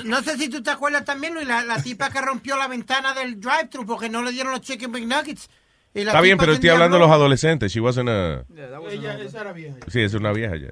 No 0.04 0.22
sé 0.22 0.36
si 0.36 0.48
tú 0.48 0.62
te 0.62 0.70
acuerdas 0.70 1.04
también, 1.04 1.34
Luis, 1.34 1.46
la, 1.46 1.62
la 1.64 1.82
tipa 1.82 2.10
que 2.10 2.20
rompió 2.20 2.56
la 2.56 2.68
ventana 2.68 3.14
del 3.14 3.40
drive-thru 3.40 3.86
porque 3.86 4.08
no 4.08 4.22
le 4.22 4.32
dieron 4.32 4.52
los 4.52 4.60
chicken 4.62 4.90
McNuggets. 4.90 5.48
Está 5.98 6.20
bien, 6.20 6.38
pero 6.38 6.52
estoy 6.52 6.70
hablando 6.70 6.96
de 6.96 7.02
los 7.04 7.10
adolescentes. 7.12 7.72
She 7.72 7.80
wasn't 7.80 8.08
a... 8.08 8.44
Ella, 8.90 9.18
esa 9.20 9.40
era 9.42 9.52
vieja. 9.52 9.76
Sí, 9.88 10.00
es 10.00 10.14
una 10.14 10.32
vieja 10.32 10.56
ya. 10.56 10.68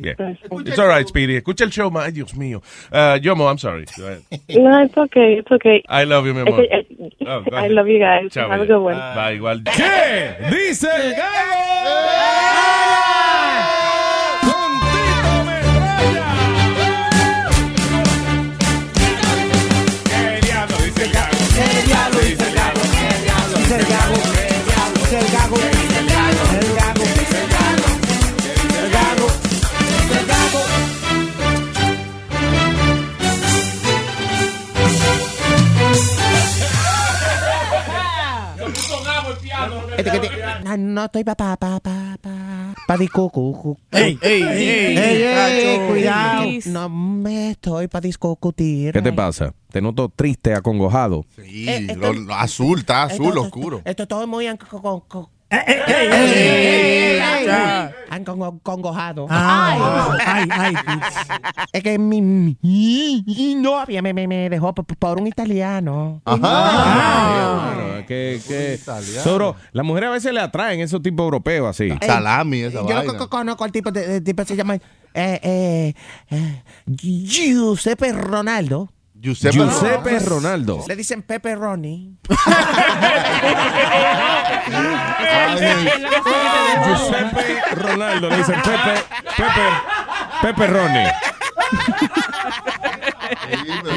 Yeah. 0.00 0.12
Escucha 0.40 0.70
It's 0.70 0.78
all 0.78 0.86
right, 0.88 1.04
Speedy. 1.08 1.34
Escucha 1.34 1.64
el 1.64 1.70
show, 1.70 1.90
ay, 1.98 2.12
Dios 2.12 2.32
mío. 2.36 2.62
Uh, 2.92 3.18
Yomo, 3.20 3.48
I'm 3.48 3.58
sorry. 3.58 3.86
No, 4.50 4.82
it's 4.84 4.96
okay, 4.96 5.38
it's 5.40 5.50
okay. 5.50 5.82
I 5.88 6.04
love 6.04 6.26
you, 6.26 6.32
mi 6.34 6.42
amor. 6.42 6.60
eh, 6.60 6.86
Oh, 7.26 7.42
I 7.52 7.56
ahead. 7.64 7.72
love 7.72 7.88
you 7.88 7.98
guys. 7.98 8.30
Chao, 8.30 8.48
Have 8.48 8.60
a 8.62 8.66
good 8.66 8.80
one. 8.80 8.94
Bye, 8.94 9.34
igual. 9.34 9.62
¿Qué 9.76 10.36
dice 10.48 10.88
No, 40.64 40.76
no 40.76 41.04
estoy 41.04 41.24
pa 41.24 41.34
pa 41.34 41.56
pa 41.56 41.80
pa 41.80 42.16
pa 42.20 42.74
pa 42.86 42.96
discutir. 42.96 43.76
Ey, 43.90 44.18
ey, 44.22 44.42
ey, 44.42 45.88
cuidado. 45.88 46.42
Please. 46.42 46.70
No 46.70 46.88
me 46.88 47.50
estoy 47.50 47.88
para 47.88 48.02
discutir. 48.02 48.92
¿Qué 48.92 49.02
te 49.02 49.12
pasa? 49.12 49.52
Te 49.70 49.80
noto 49.80 50.08
triste, 50.08 50.54
acongojado. 50.54 51.24
Sí, 51.36 51.68
Eh, 51.68 51.86
esto- 51.90 51.98
lo- 51.98 52.12
lo 52.12 52.34
azul, 52.34 52.78
está 52.80 53.02
azul, 53.04 53.28
Esto- 53.28 53.40
oscuro. 53.42 53.82
Esto 53.84 54.06
todo 54.06 54.26
muy 54.26 54.46
an- 55.50 55.64
con- 55.64 55.76
con- 55.86 55.86
con- 55.86 57.46
Ya. 57.46 57.94
an- 58.10 58.24
con- 58.24 58.58
congojado. 58.60 59.26
Ay, 59.30 60.48
ay, 60.50 60.74
Es 61.72 61.82
que 61.82 61.98
mi, 61.98 62.20
mi 62.20 63.54
novia 63.56 64.02
me, 64.02 64.12
me, 64.12 64.26
me 64.28 64.50
dejó 64.50 64.74
por, 64.74 64.84
por 64.84 65.18
un 65.20 65.26
italiano. 65.26 66.20
Ah, 66.26 67.72
bueno, 67.74 68.06
que, 68.06 68.40
que, 68.46 68.78
Soro, 69.22 69.56
las 69.72 69.84
mujeres 69.86 70.08
a 70.08 70.12
veces 70.12 70.32
le 70.32 70.40
atraen 70.40 70.80
esos 70.80 71.00
tipos 71.02 71.24
europeos 71.24 71.68
así. 71.68 71.90
Salami, 72.04 72.60
esa 72.60 72.80
Yo 72.86 73.16
co- 73.16 73.28
conozco 73.30 73.64
al 73.64 73.72
tipo, 73.72 73.90
de, 73.90 74.06
de- 74.06 74.20
tipo 74.20 74.44
se 74.44 74.56
llama 74.56 74.74
eh, 74.74 74.82
eh, 75.14 75.94
eh, 76.30 76.62
Giuseppe 76.86 78.12
Ronaldo. 78.12 78.90
Giuseppe, 79.20 79.56
Giuseppe 79.56 80.18
Ronaldo. 80.20 80.84
Le 80.86 80.94
dicen 80.96 81.22
Pepe 81.22 81.54
Ronnie. 81.56 82.12
Giuseppe 86.86 87.74
Ronaldo. 87.74 88.28
Le 88.30 88.36
dicen 88.36 88.54
Pepe, 88.62 89.00
Pepe, 89.36 89.62
Pepe 90.42 90.66
Ronnie. 90.66 91.06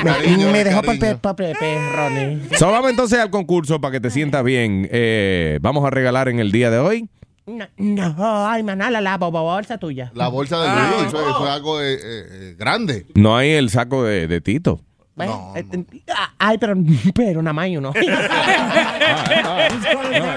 Me, 0.03 0.51
me 0.51 0.63
dejó 0.63 0.81
por 0.81 0.97
Pe- 0.99 1.15
por 1.15 1.35
Pepe 1.35 1.77
Ronnie. 1.95 2.39
So, 2.57 2.71
vamos 2.71 2.89
entonces 2.91 3.19
al 3.19 3.29
concurso 3.29 3.79
para 3.79 3.91
que 3.93 3.99
te 3.99 4.09
sientas 4.09 4.43
bien. 4.43 4.87
Eh, 4.91 5.59
vamos 5.61 5.85
a 5.85 5.89
regalar 5.89 6.27
en 6.29 6.39
el 6.39 6.51
día 6.51 6.69
de 6.69 6.79
hoy. 6.79 7.09
No, 7.47 7.65
no, 7.77 8.47
ay, 8.47 8.61
maná, 8.63 8.91
la, 8.91 9.01
la 9.01 9.17
bo- 9.17 9.31
bo- 9.31 9.41
bolsa 9.43 9.77
tuya. 9.77 10.11
La 10.13 10.27
bolsa 10.27 10.59
de 10.61 10.67
Luis, 10.69 11.07
eso, 11.07 11.29
eso 11.29 11.45
es 11.45 11.51
algo 11.51 11.81
eh, 11.81 11.93
eh, 11.95 11.99
eh, 12.03 12.55
grande. 12.57 13.07
No 13.15 13.35
hay 13.35 13.51
el 13.51 13.69
saco 13.69 14.03
de, 14.03 14.27
de 14.27 14.41
Tito. 14.41 14.81
Bueno, 15.15 15.53
eh, 15.55 15.65
eh, 15.71 15.83
ah, 16.15 16.33
Ay, 16.39 16.57
pero, 16.57 16.73
pero 17.13 17.41
nada 17.41 17.53
más 17.53 17.67
uno. 17.69 17.91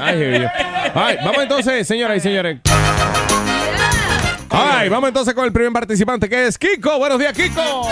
Ay, 0.03 0.19
hear 0.19 0.43
you. 0.43 0.49
Ay, 0.95 1.17
vamos 1.25 1.43
entonces, 1.43 1.87
señoras 1.87 2.17
y 2.19 2.21
señores. 2.21 2.61
Ay, 4.51 4.89
vamos 4.89 5.09
entonces 5.09 5.35
con 5.35 5.45
el 5.45 5.53
primer 5.53 5.73
participante 5.73 6.29
que 6.29 6.47
es 6.47 6.59
Kiko. 6.59 6.99
Buenos 6.99 7.19
días, 7.19 7.33
Kiko. 7.33 7.89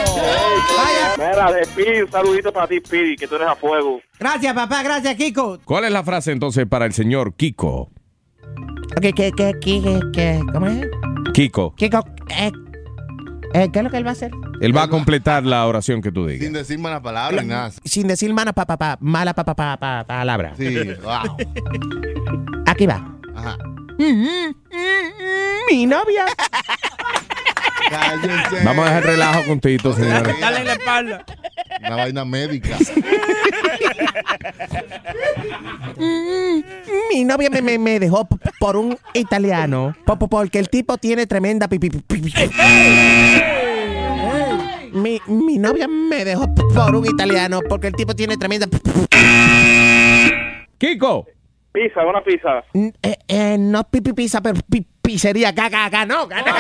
Mira, 1.17 1.53
de 1.53 1.65
Speedy, 1.65 2.03
un 2.03 2.11
saludito 2.11 2.53
para 2.53 2.69
ti, 2.69 2.79
Speedy, 2.79 3.17
que 3.17 3.27
tú 3.27 3.35
eres 3.37 3.49
a 3.49 3.57
fuego. 3.57 4.01
Gracias, 4.19 4.55
papá, 4.55 4.83
gracias, 4.83 5.15
Kiko. 5.17 5.59
¿Cuál 5.65 5.85
es 5.87 5.93
la 5.93 6.05
frase 6.05 6.33
entonces 6.33 6.67
para 6.67 6.85
el 6.87 6.93
señor 6.93 7.35
Kiko? 7.35 7.91
Ok, 8.97 9.01
que, 9.01 9.33
que, 9.33 9.53
que, 9.61 10.01
que, 10.13 10.41
¿cómo 10.53 10.67
es? 10.67 10.87
Kiko. 11.33 11.75
Kiko, 11.75 12.05
eh, 12.29 12.53
Eh, 13.55 13.69
¿Qué 13.73 13.79
es 13.81 13.85
lo 13.85 13.91
que 13.91 13.97
él 13.99 14.07
va 14.07 14.11
a 14.11 14.13
hacer? 14.13 14.31
Él 14.61 14.75
va 14.77 14.85
a 14.85 14.89
completar 14.89 15.45
la 15.45 15.67
oración 15.67 16.01
que 16.01 16.11
tú 16.11 16.27
digas. 16.27 16.43
Sin 16.45 16.53
decir 16.55 16.79
malas 16.79 17.01
palabras 17.01 17.43
ni 17.43 17.49
nada. 17.51 17.71
Sin 17.85 18.07
decir 18.09 18.33
mala 18.33 18.53
pa, 18.53 18.65
pa, 18.65 18.77
pa, 18.79 18.97
mala 19.01 19.35
pa, 19.35 19.45
pa, 19.45 19.55
pa, 19.55 19.77
pa- 19.77 20.05
palabra. 20.07 20.55
Sí, 20.57 20.75
wow. 21.03 21.37
Aquí 22.67 22.87
va. 22.87 23.07
Ajá. 23.35 23.59
Mi 25.71 25.87
novia. 25.87 26.25
Cállense. 27.91 28.65
Vamos 28.65 28.87
a 28.87 28.89
dejar 28.89 29.05
relajo 29.05 29.45
con 29.47 29.61
Tito, 29.61 29.93
señores. 29.95 30.41
Dale 30.41 30.59
en 30.61 30.67
la 30.67 30.73
espalda. 30.73 31.25
Una 31.87 31.97
vaina 31.97 32.25
médica. 32.25 32.77
Mi 37.13 37.25
novia 37.25 37.51
me, 37.51 37.61
me, 37.63 37.79
me 37.79 37.99
dejó 38.01 38.27
por 38.59 38.77
un 38.77 38.97
italiano. 39.15 39.95
po- 40.05 40.19
po- 40.19 40.29
Porque 40.29 40.59
el 40.59 40.69
tipo 40.69 40.97
tiene 40.99 41.27
tremenda 41.27 41.69
pipi. 41.69 41.91
pipi- 41.91 42.51
Mi, 44.93 45.21
mi 45.27 45.59
novia 45.59 45.89
me 45.89 46.25
dejó 46.25 46.55
por 46.55 46.95
un 46.95 47.07
italiano 47.07 47.61
porque 47.69 47.89
el 47.89 47.95
tipo 47.95 48.15
tiene 48.15 48.37
tremenda. 48.37 48.67
Kiko. 50.79 51.27
Pizza, 51.73 52.05
una 52.07 52.23
pizza. 52.23 52.63
Eh, 52.75 53.17
eh, 53.29 53.57
no 53.59 53.85
pipi 53.85 54.13
pizza, 54.13 54.41
pero 54.43 54.61
pi- 54.69 54.87
pizzería. 55.03 55.55
Caca, 55.55 55.91
caca, 55.91 56.07
no. 56.07 56.29
caca. 56.29 56.55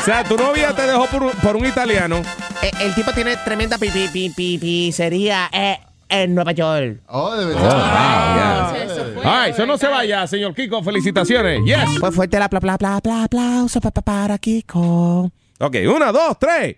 O 0.00 0.04
sea, 0.04 0.24
tu 0.24 0.36
novia 0.36 0.72
te 0.74 0.82
dejó 0.86 1.06
por, 1.06 1.22
un- 1.24 1.32
por 1.32 1.56
un 1.56 1.66
italiano. 1.66 2.22
Eh, 2.62 2.70
el 2.80 2.94
tipo 2.94 3.12
tiene 3.12 3.36
tremenda 3.38 3.78
pipi, 3.78 4.08
pipi, 4.08 4.58
pizzería 4.58 5.48
eh, 5.52 5.78
en 6.08 6.34
Nueva 6.34 6.52
York. 6.52 7.00
Oh, 7.08 7.34
de 7.36 7.44
Oh, 7.44 7.48
verdad. 7.48 8.72
wow, 8.72 9.22
yeah. 9.22 9.42
Ay, 9.42 9.50
eso 9.52 9.66
no 9.66 9.76
se 9.76 9.86
vaya, 9.88 10.26
señor 10.26 10.54
Kiko. 10.54 10.82
Felicitaciones. 10.82 11.60
Yes. 11.64 11.98
Pues 12.00 12.14
fuerte 12.14 12.38
la 12.38 12.48
pla, 12.48 12.60
pla, 12.60 12.78
pla, 12.78 13.00
pla, 13.00 13.24
aplauso 13.24 13.80
pa, 13.80 13.90
pa, 13.90 14.00
para 14.02 14.38
Kiko. 14.38 15.30
Ok, 15.60 15.76
una, 15.94 16.10
dos, 16.10 16.38
tres. 16.38 16.76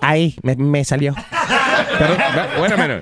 Ahí, 0.00 0.36
me, 0.42 0.54
me 0.56 0.84
salió. 0.84 1.14
Pero, 1.98 2.16
bueno, 2.58 2.76
bueno. 2.76 3.00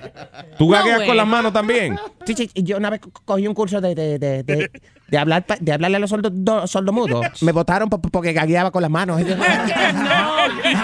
¿Tú 0.59 0.69
gagueas 0.69 1.03
con 1.03 1.17
las 1.17 1.26
manos 1.26 1.53
también? 1.53 1.99
Sí, 2.25 2.35
sí, 2.35 2.50
yo 2.55 2.76
una 2.79 2.91
vez 2.91 3.00
co- 3.00 3.11
cogí 3.25 3.47
un 3.47 3.55
curso 3.55 3.81
de, 3.81 3.95
de, 3.95 4.19
de, 4.19 4.43
de, 4.43 4.71
de 5.08 5.18
hablar, 5.18 5.44
de 5.60 5.72
hablarle 5.72 5.96
a 5.98 6.00
los 6.00 6.10
sordos 6.10 6.32
do- 6.34 6.66
sordomudos. 6.66 7.42
Me 7.42 7.52
votaron 7.52 7.88
po- 7.88 8.00
porque 8.00 8.32
gagueaba 8.32 8.70
con 8.70 8.82
las 8.82 8.90
manos. 8.90 9.20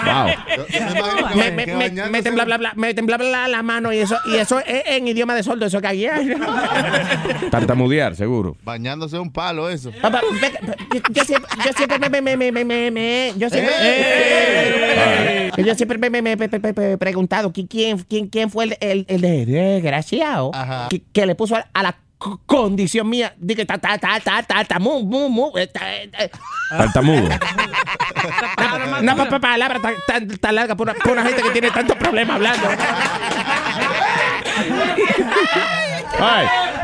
Wow. 0.03 0.27
Me, 1.35 1.51
me, 1.51 1.65
me, 1.65 1.89
me 2.09 2.21
tembla, 2.21 2.43
bla, 2.45 2.57
bla, 2.57 2.73
me 2.75 2.93
tembla 2.93 3.17
bla, 3.17 3.47
la 3.47 3.63
mano 3.63 3.93
y 3.93 3.99
eso, 3.99 4.17
y 4.25 4.35
eso 4.35 4.59
es 4.59 4.83
en 4.87 5.07
idioma 5.07 5.33
de 5.35 5.43
sordo, 5.43 5.65
eso 5.65 5.77
es 5.77 5.83
gaguear. 5.83 6.21
Tartamudear, 7.51 8.15
seguro. 8.15 8.55
Bañándose 8.63 9.17
un 9.19 9.31
palo, 9.31 9.69
eso. 9.69 9.91
Papá, 10.01 10.21
yo, 10.93 10.99
yo 11.11 11.23
siempre, 11.23 11.49
yo 11.65 11.71
siempre 11.73 11.99
me, 11.99 12.09
me, 12.09 12.21
me, 12.21 12.37
me, 12.37 12.51
me, 12.51 12.65
me, 12.65 12.91
me- 12.91 13.33
yo 13.37 13.49
siempre, 13.49 13.73
yo 15.57 15.75
siempre 15.75 15.97
me, 15.97 16.09
me, 16.09 16.21
me, 16.21 16.35
me- 16.35 16.47
me- 16.47 16.59
me- 16.59 16.73
me 16.73 16.91
he 16.93 16.97
preguntado 16.97 17.51
qui- 17.53 17.67
quién, 17.69 17.99
quién, 17.99 18.27
quién 18.27 18.49
fue 18.49 18.65
el, 18.65 18.77
el, 18.79 19.05
el 19.07 19.21
desgraciado 19.21 20.51
que, 20.89 21.01
que 21.13 21.25
le 21.25 21.35
puso 21.35 21.55
a, 21.55 21.65
a 21.73 21.83
la 21.83 21.95
condición 22.45 23.09
mía 23.09 23.33
de 23.37 23.55
que 23.55 23.65
ta 23.65 23.77
ta 23.77 24.79
mu 24.79 25.01
mu 25.01 25.29
mu 25.29 25.51
no 29.01 29.15
papá 29.15 29.39
palabra 29.39 29.79
tan 30.07 30.55
larga 30.55 30.75
por 30.75 30.93
una, 31.11 31.23
gente 31.23 31.41
que 31.41 31.49
tiene 31.51 31.71
tantos 31.71 31.97
problemas 31.97 32.35
hablando 32.35 32.67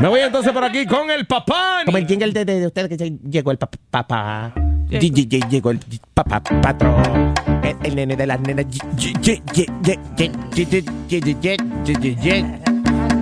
me 0.00 0.08
voy 0.08 0.20
entonces 0.20 0.52
por 0.52 0.64
aquí 0.64 0.86
con 0.86 1.10
el 1.10 1.26
papá 1.26 1.82
como 1.84 1.98
el 1.98 2.06
jingle 2.06 2.32
de, 2.32 2.44
de, 2.44 2.88
que 2.88 3.18
llegó 3.28 3.50
el 3.50 3.58
papá 3.58 3.78
papá 3.90 4.52
llegó 4.88 5.70
el 5.70 5.80
papá 6.14 6.40
patrón 6.40 7.34
el, 7.82 7.94
nene 7.94 8.16
de 8.16 8.26
las 8.26 8.40
nenas 8.40 8.66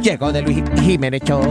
llegó 0.02 0.32
de 0.32 0.42
Luis 0.42 0.62
Jiménez 0.80 1.22
Show 1.24 1.42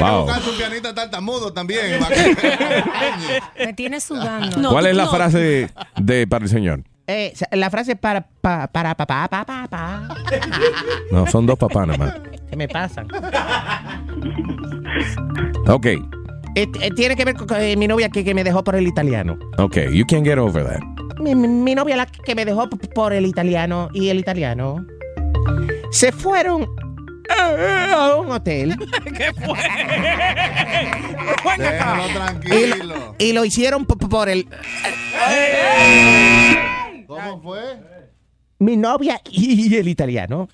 Wow. 0.00 0.26
Tocar 0.26 0.42
su 0.42 0.56
pianista 0.56 0.94
tartamudo 0.94 1.52
también. 1.52 2.00
Me 3.58 3.72
tiene 3.74 4.00
sudando. 4.00 4.70
¿Cuál 4.70 4.86
es 4.86 4.96
la 4.96 5.06
frase 5.08 5.68
de 5.96 6.26
para 6.26 6.44
el 6.44 6.50
señor? 6.50 6.82
Eh, 7.06 7.32
la 7.52 7.68
frase 7.70 7.94
para 7.96 8.22
pa, 8.40 8.66
para 8.68 8.94
papá 8.94 9.28
pa, 9.28 9.44
pa, 9.44 9.66
pa. 9.68 10.08
No, 11.10 11.26
son 11.26 11.46
dos 11.46 11.58
papás 11.58 11.86
nada 11.86 11.98
más. 11.98 12.14
¿Qué 12.48 12.56
me 12.56 12.68
pasa? 12.68 13.04
Ok, 15.68 15.86
Eh, 15.86 15.98
eh, 16.54 16.90
tiene 16.94 17.16
que 17.16 17.24
ver 17.24 17.34
con 17.36 17.46
eh, 17.60 17.76
mi 17.76 17.86
novia 17.88 18.08
que, 18.08 18.24
que 18.24 18.34
me 18.34 18.44
dejó 18.44 18.62
por 18.64 18.74
el 18.76 18.86
italiano. 18.86 19.38
ok, 19.58 19.76
you 19.92 20.04
can 20.06 20.24
get 20.24 20.38
over 20.38 20.64
that. 20.64 20.80
Mi, 21.18 21.34
mi- 21.34 21.48
mi 21.48 21.74
novia 21.74 21.96
la 21.96 22.06
que 22.06 22.34
me 22.34 22.44
dejó 22.44 22.68
por 22.68 23.12
el 23.12 23.26
italiano 23.26 23.88
y 23.92 24.08
el 24.08 24.18
italiano 24.18 24.84
se 25.90 26.10
fueron 26.12 26.66
a 27.30 28.16
un 28.16 28.30
hotel 28.30 28.76
¿Qué 29.16 29.32
fue? 29.34 29.58
Déjalo 31.58 32.08
y 32.08 32.12
tranquilo. 32.12 32.84
lo, 32.84 33.14
y 33.18 33.32
lo 33.32 33.44
hicieron 33.44 33.84
por 33.86 34.28
el 34.28 34.46
¿Cómo 37.06 37.42
fue? 37.42 37.62
mi 38.58 38.76
novia 38.76 39.20
y 39.30 39.74
el 39.76 39.88
italiano 39.88 40.48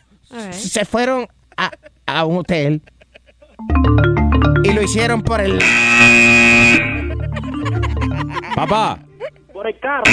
se 0.50 0.84
fueron 0.84 1.26
a, 1.56 1.70
a 2.06 2.24
un 2.24 2.38
hotel 2.38 2.82
y 4.64 4.72
lo 4.72 4.82
hicieron 4.82 5.22
por 5.22 5.40
el 5.40 5.58
Papá. 8.54 8.98
Por 9.52 9.66
el 9.68 9.78
carro. 9.78 10.04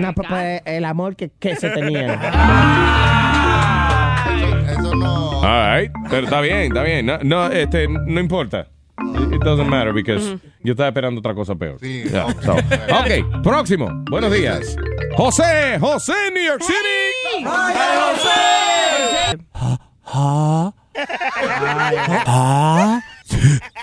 no, 0.00 0.12
por, 0.14 0.26
por 0.26 0.38
el 0.38 0.84
amor 0.84 1.16
que, 1.16 1.30
que 1.30 1.54
se 1.56 1.70
tenían 1.70 2.18
no. 5.04 5.40
All 5.42 5.78
right, 5.80 5.92
pero 6.10 6.24
está 6.24 6.40
bien, 6.40 6.58
está 6.72 6.82
bien. 6.82 7.06
No, 7.06 7.18
no, 7.22 7.46
este, 7.50 7.86
no 7.88 8.20
importa. 8.20 8.66
It 9.32 9.42
doesn't 9.42 9.68
matter 9.68 9.92
because 9.92 10.36
yo 10.62 10.72
estaba 10.72 10.88
esperando 10.88 11.20
otra 11.20 11.34
cosa 11.34 11.54
peor. 11.54 11.78
Sí, 11.80 12.04
Yeah, 12.10 12.26
ok. 12.26 12.42
so. 12.42 12.52
Ok, 12.54 13.42
próximo. 13.42 13.88
Buenos 14.10 14.32
días. 14.32 14.76
José, 15.16 15.78
José, 15.80 16.12
New 16.32 16.44
York 16.44 16.62
City. 16.62 17.44
ah 20.04 20.72
ah 22.26 23.00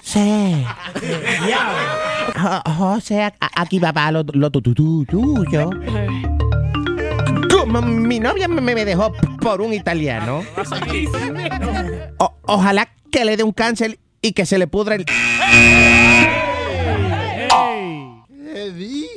sí 0.01 0.65
José 2.77 3.31
aquí 3.55 3.79
va 3.79 3.91
para 3.93 4.11
lo, 4.11 4.23
lo 4.33 4.49
tu- 4.49 4.61
tu- 4.61 4.73
tu- 4.73 5.05
tuyo 5.05 5.69
mi 7.65 8.19
novia 8.19 8.47
me, 8.47 8.61
me 8.61 8.85
dejó 8.85 9.13
por 9.39 9.61
un 9.61 9.73
italiano 9.73 10.43
o- 12.17 12.33
ojalá 12.43 12.89
que 13.11 13.25
le 13.25 13.37
dé 13.37 13.43
un 13.43 13.51
cáncer 13.51 13.99
y 14.21 14.33
que 14.33 14.45
se 14.45 14.57
le 14.57 14.67
pudra 14.67 14.95
el. 14.95 15.05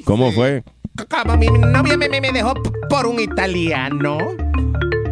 ¿Cómo 0.05 0.33
fue? 0.33 0.63
como 1.11 1.37
mi 1.37 1.47
novia 1.49 1.97
me, 1.97 2.09
me- 2.09 2.21
dejó 2.33 2.55
por 2.89 3.07
un 3.07 3.19
italiano 3.19 4.17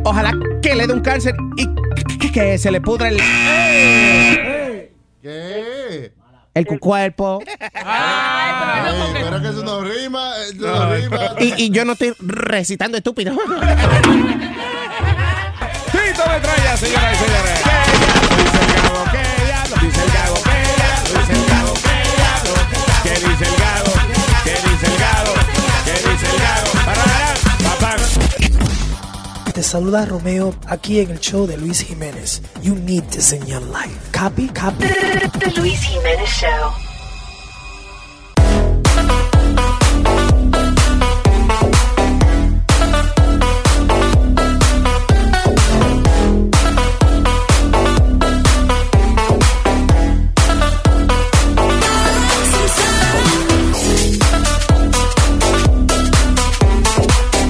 ojalá 0.04 0.32
que 0.62 0.76
le 0.76 0.86
dé 0.86 0.92
un 0.94 1.00
cáncer 1.00 1.34
y 1.56 1.66
que, 2.18 2.30
que 2.30 2.58
se 2.58 2.70
le 2.70 2.80
pudra 2.80 3.08
el 3.08 3.16
¿Qué? 5.22 5.71
El 6.54 6.66
cu- 6.66 6.78
cuerpo 6.78 7.42
Ay, 7.84 8.52
pero 9.22 9.40
que 9.42 9.48
eso 9.48 9.62
no 9.62 9.80
rima. 9.82 10.32
Eso 10.38 10.56
no 10.66 10.94
rima. 10.94 11.18
y, 11.40 11.64
y 11.64 11.70
yo 11.70 11.84
no 11.84 11.92
estoy 11.92 12.14
recitando 12.20 12.96
estúpido 12.98 13.32
Tito 15.92 16.22
Metralla, 16.26 16.76
señoras 16.76 17.12
y 17.12 17.16
señores. 17.24 17.60
¿Qué 17.62 18.36
dice 18.42 18.60
el 18.60 18.72
gago? 18.82 19.04
¿Qué 19.12 19.22
diablo? 19.46 19.76
Dice 19.82 20.02
el 20.02 20.10
gago. 20.12 20.36
¿Qué 23.02 23.10
dice 23.14 23.44
el 23.44 23.56
gago? 23.56 23.92
¿Qué 24.44 24.52
dice 24.54 24.86
el 24.86 24.96
gago? 24.98 25.32
¿Qué 25.34 25.41
Te 29.52 29.62
saluda 29.62 30.06
Romeo 30.06 30.54
aquí 30.66 31.00
en 31.00 31.10
el 31.10 31.20
show 31.20 31.46
de 31.46 31.58
Luis 31.58 31.82
Jiménez. 31.82 32.40
You 32.62 32.74
need 32.74 33.04
this 33.10 33.32
in 33.32 33.46
your 33.46 33.60
life. 33.60 34.10
Copy, 34.10 34.48
copy. 34.48 34.86
The 34.86 35.52
Luis 35.60 35.82
Jimenez 35.82 36.28
Show. 36.30 36.72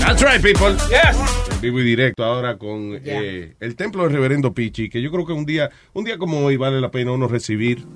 That's 0.00 0.22
right, 0.24 0.42
people. 0.42 0.72
Yes. 0.90 1.31
Vivo 1.62 1.78
y 1.80 1.84
directo 1.84 2.24
ahora 2.24 2.58
con 2.58 3.00
eh, 3.04 3.54
el 3.60 3.76
templo 3.76 4.02
del 4.02 4.12
reverendo 4.12 4.52
Pichi, 4.52 4.90
que 4.90 5.00
yo 5.00 5.12
creo 5.12 5.24
que 5.24 5.32
un 5.32 5.46
día, 5.46 5.70
un 5.94 6.04
día 6.04 6.18
como 6.18 6.40
hoy 6.40 6.56
vale 6.56 6.80
la 6.80 6.90
pena 6.90 7.12
uno 7.12 7.28
recibir 7.28 7.86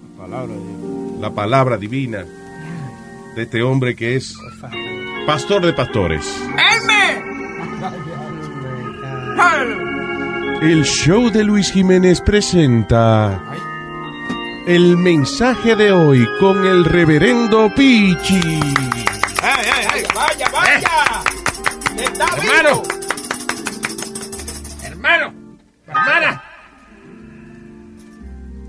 la 1.20 1.30
palabra 1.34 1.76
divina 1.76 2.24
de 3.34 3.42
este 3.42 3.62
hombre 3.62 3.96
que 3.96 4.14
es 4.14 4.36
pastor 5.26 5.66
de 5.66 5.72
pastores. 5.72 6.24
El 10.62 10.84
show 10.84 11.30
de 11.30 11.42
Luis 11.42 11.72
Jiménez 11.72 12.20
presenta 12.20 13.42
el 14.66 14.96
mensaje 14.96 15.74
de 15.74 15.90
hoy 15.90 16.26
con 16.38 16.64
el 16.64 16.84
reverendo 16.84 17.68
Pichi. 17.74 18.60
¡Vaya, 19.42 20.48
vaya! 20.54 21.24
¡Está 21.96 22.26
Hermano. 22.36 22.82
vivo! 22.82 22.95
Hermano, 25.06 25.58
hermana, 25.86 26.42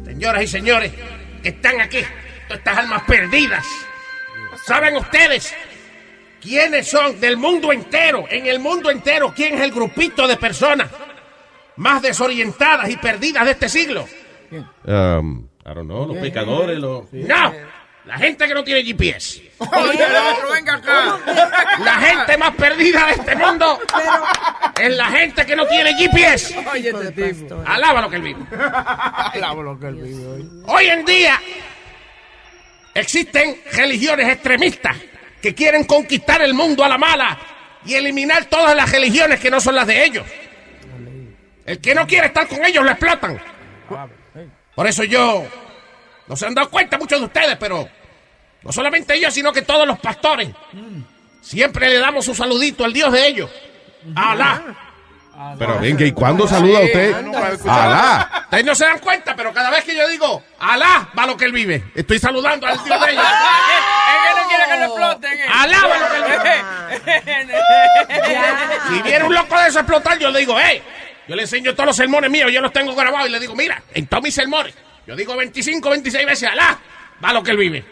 señoras 0.06 0.43
y 0.43 0.47
señores 0.47 0.93
que 1.41 1.50
están 1.50 1.82
aquí, 1.82 1.97
todas 2.47 2.60
estas 2.60 2.78
almas 2.78 3.02
perdidas, 3.08 3.65
¿saben 4.63 4.97
ustedes 4.97 5.56
quiénes 6.39 6.88
son 6.88 7.19
del 7.19 7.38
mundo 7.38 7.73
entero, 7.73 8.26
en 8.30 8.45
el 8.45 8.60
mundo 8.60 8.91
entero, 8.91 9.34
quién 9.36 9.56
es 9.56 9.62
el 9.62 9.71
grupito 9.71 10.28
de 10.28 10.38
personas 10.38 10.91
más 11.78 12.04
desorientadas 12.04 12.88
y 12.91 12.97
perdidas 12.97 13.43
de 13.45 13.52
este 13.52 13.67
siglo? 13.67 14.08
Um, 14.86 15.47
I 15.65 15.73
don't 15.73 15.88
know, 15.88 16.06
los 16.06 16.17
pecadores, 16.17 16.78
los... 16.78 17.12
No, 17.13 17.54
la 18.08 18.17
gente 18.19 18.47
que 18.47 18.54
no 18.54 18.63
tiene 18.63 18.84
GPS. 18.84 19.41
Oye, 19.58 20.06
el 20.06 20.15
otro, 20.15 20.52
venga 20.54 20.76
acá. 20.76 21.19
La 21.84 21.95
gente 21.95 22.38
más 22.38 22.56
perdida 22.56 23.08
de 23.08 23.12
este 23.12 23.36
mundo 23.36 23.80
es 24.79 24.95
la 24.95 25.05
gente 25.07 25.45
que 25.45 25.55
no 25.55 25.65
tiene 25.67 25.93
GPS. 25.95 26.57
Oye, 26.71 26.89
este 26.89 27.33
tipo. 27.33 27.63
Alaba 27.65 28.01
lo 28.01 28.09
que 28.09 28.15
él 28.17 28.21
vive. 28.21 28.39
Alaba 29.33 29.63
lo 29.63 29.79
que 29.79 29.87
él 29.87 29.95
vive 29.95 30.25
hoy. 30.25 30.49
Hoy 30.67 30.85
en 30.87 31.05
día 31.05 31.39
existen 32.93 33.61
religiones 33.73 34.27
extremistas 34.27 34.97
que 35.41 35.53
quieren 35.53 35.83
conquistar 35.83 36.41
el 36.41 36.53
mundo 36.53 36.83
a 36.83 36.89
la 36.89 36.97
mala 36.97 37.37
y 37.85 37.93
eliminar 37.93 38.45
todas 38.45 38.75
las 38.75 38.91
religiones 38.91 39.39
que 39.39 39.49
no 39.49 39.59
son 39.59 39.75
las 39.75 39.87
de 39.87 40.03
ellos. 40.03 40.25
El 41.65 41.79
que 41.79 41.93
no 41.93 42.07
quiere 42.07 42.27
estar 42.27 42.47
con 42.47 42.63
ellos 42.65 42.83
lo 42.83 42.91
explotan. 42.91 43.41
Por 44.75 44.87
eso 44.87 45.03
yo, 45.03 45.45
no 46.27 46.35
se 46.35 46.45
han 46.45 46.53
dado 46.53 46.69
cuenta 46.69 46.97
muchos 46.97 47.19
de 47.19 47.25
ustedes, 47.25 47.57
pero 47.57 47.87
no 48.63 48.71
solamente 48.71 49.15
ellos, 49.15 49.33
sino 49.33 49.51
que 49.51 49.61
todos 49.61 49.87
los 49.87 49.99
pastores, 49.99 50.49
siempre 51.41 51.89
le 51.89 51.99
damos 51.99 52.27
un 52.27 52.35
saludito 52.35 52.83
al 52.83 52.93
Dios 52.93 53.11
de 53.11 53.27
ellos, 53.27 53.49
Alá. 54.15 54.62
Pero 55.60 55.80
venga, 55.80 56.04
¿y 56.04 56.12
cuándo 56.13 56.48
saluda 56.48 56.80
usted? 56.80 57.13
Alá. 57.67 58.30
Ustedes 58.46 58.65
no 58.65 58.74
se 58.74 58.86
dan 58.86 58.98
cuenta, 59.00 59.36
pero 59.36 59.54
cada 59.54 59.70
vez 59.70 59.84
que 59.84 59.96
yo 59.96 60.08
digo 60.08 60.41
Alá, 60.60 61.10
va 61.17 61.28
lo 61.28 61.38
que 61.38 61.46
él 61.46 61.52
vive. 61.52 61.84
Estoy 61.93 62.17
saludando 62.17 62.65
al 62.65 62.84
Dios 62.84 63.00
de 63.06 63.12
ellos. 63.12 63.24
Es 64.08 64.34
que 64.34 64.41
no 64.41 64.48
quiere 64.50 64.63
que 64.65 64.78
lo 64.80 64.86
exploten. 64.86 65.34
eh. 65.39 65.46
Alá 65.54 65.78
va 65.88 65.98
lo 66.00 66.10
que 66.10 66.17
él 66.17 66.24
vive. 66.41 66.63
Si 68.88 69.02
viene 69.04 69.26
un 69.26 69.34
loco 69.34 69.60
de 69.60 69.67
eso 69.67 69.78
a 69.80 69.82
explotar, 69.82 70.17
yo 70.17 70.30
le 70.32 70.39
digo, 70.39 70.56
hey, 70.60 70.82
yo 71.28 71.36
le 71.36 71.43
enseño 71.43 71.74
todos 71.74 71.88
los 71.88 71.96
sermones 71.96 72.32
míos, 72.32 72.52
yo 72.52 72.62
los 72.62 72.72
tengo 72.74 72.96
grabados 72.96 73.28
y 73.28 73.32
le 73.32 73.39
digo, 73.39 73.56
mira, 73.56 73.82
en 73.93 74.08
todos 74.08 74.24
mis 74.24 74.34
sermones, 74.34 74.74
yo 75.06 75.15
digo 75.15 75.36
25, 75.36 75.89
26 75.89 76.26
veces, 76.26 76.50
Alá, 76.50 76.80
va 77.24 77.34
lo 77.34 77.43
que 77.43 77.52
él 77.52 77.58
vive. 77.58 77.86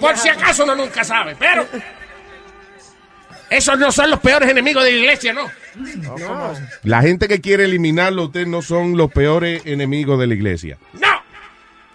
Por 0.00 0.16
si 0.18 0.28
acaso 0.28 0.64
uno 0.64 0.74
nunca 0.74 1.04
sabe, 1.04 1.36
pero 1.38 1.66
esos 3.52 3.78
no 3.78 3.92
son 3.92 4.10
los 4.10 4.20
peores 4.20 4.48
enemigos 4.48 4.82
de 4.84 4.92
la 4.92 4.98
iglesia, 4.98 5.32
¿no? 5.32 5.50
La 6.84 7.02
gente 7.02 7.28
que 7.28 7.40
quiere 7.40 7.64
eliminarlo, 7.64 8.24
usted 8.24 8.46
no 8.46 8.62
son 8.62 8.96
los 8.96 9.12
peores 9.12 9.62
enemigos 9.66 10.18
de 10.18 10.26
la 10.26 10.34
iglesia. 10.34 10.78
No, 10.94 11.22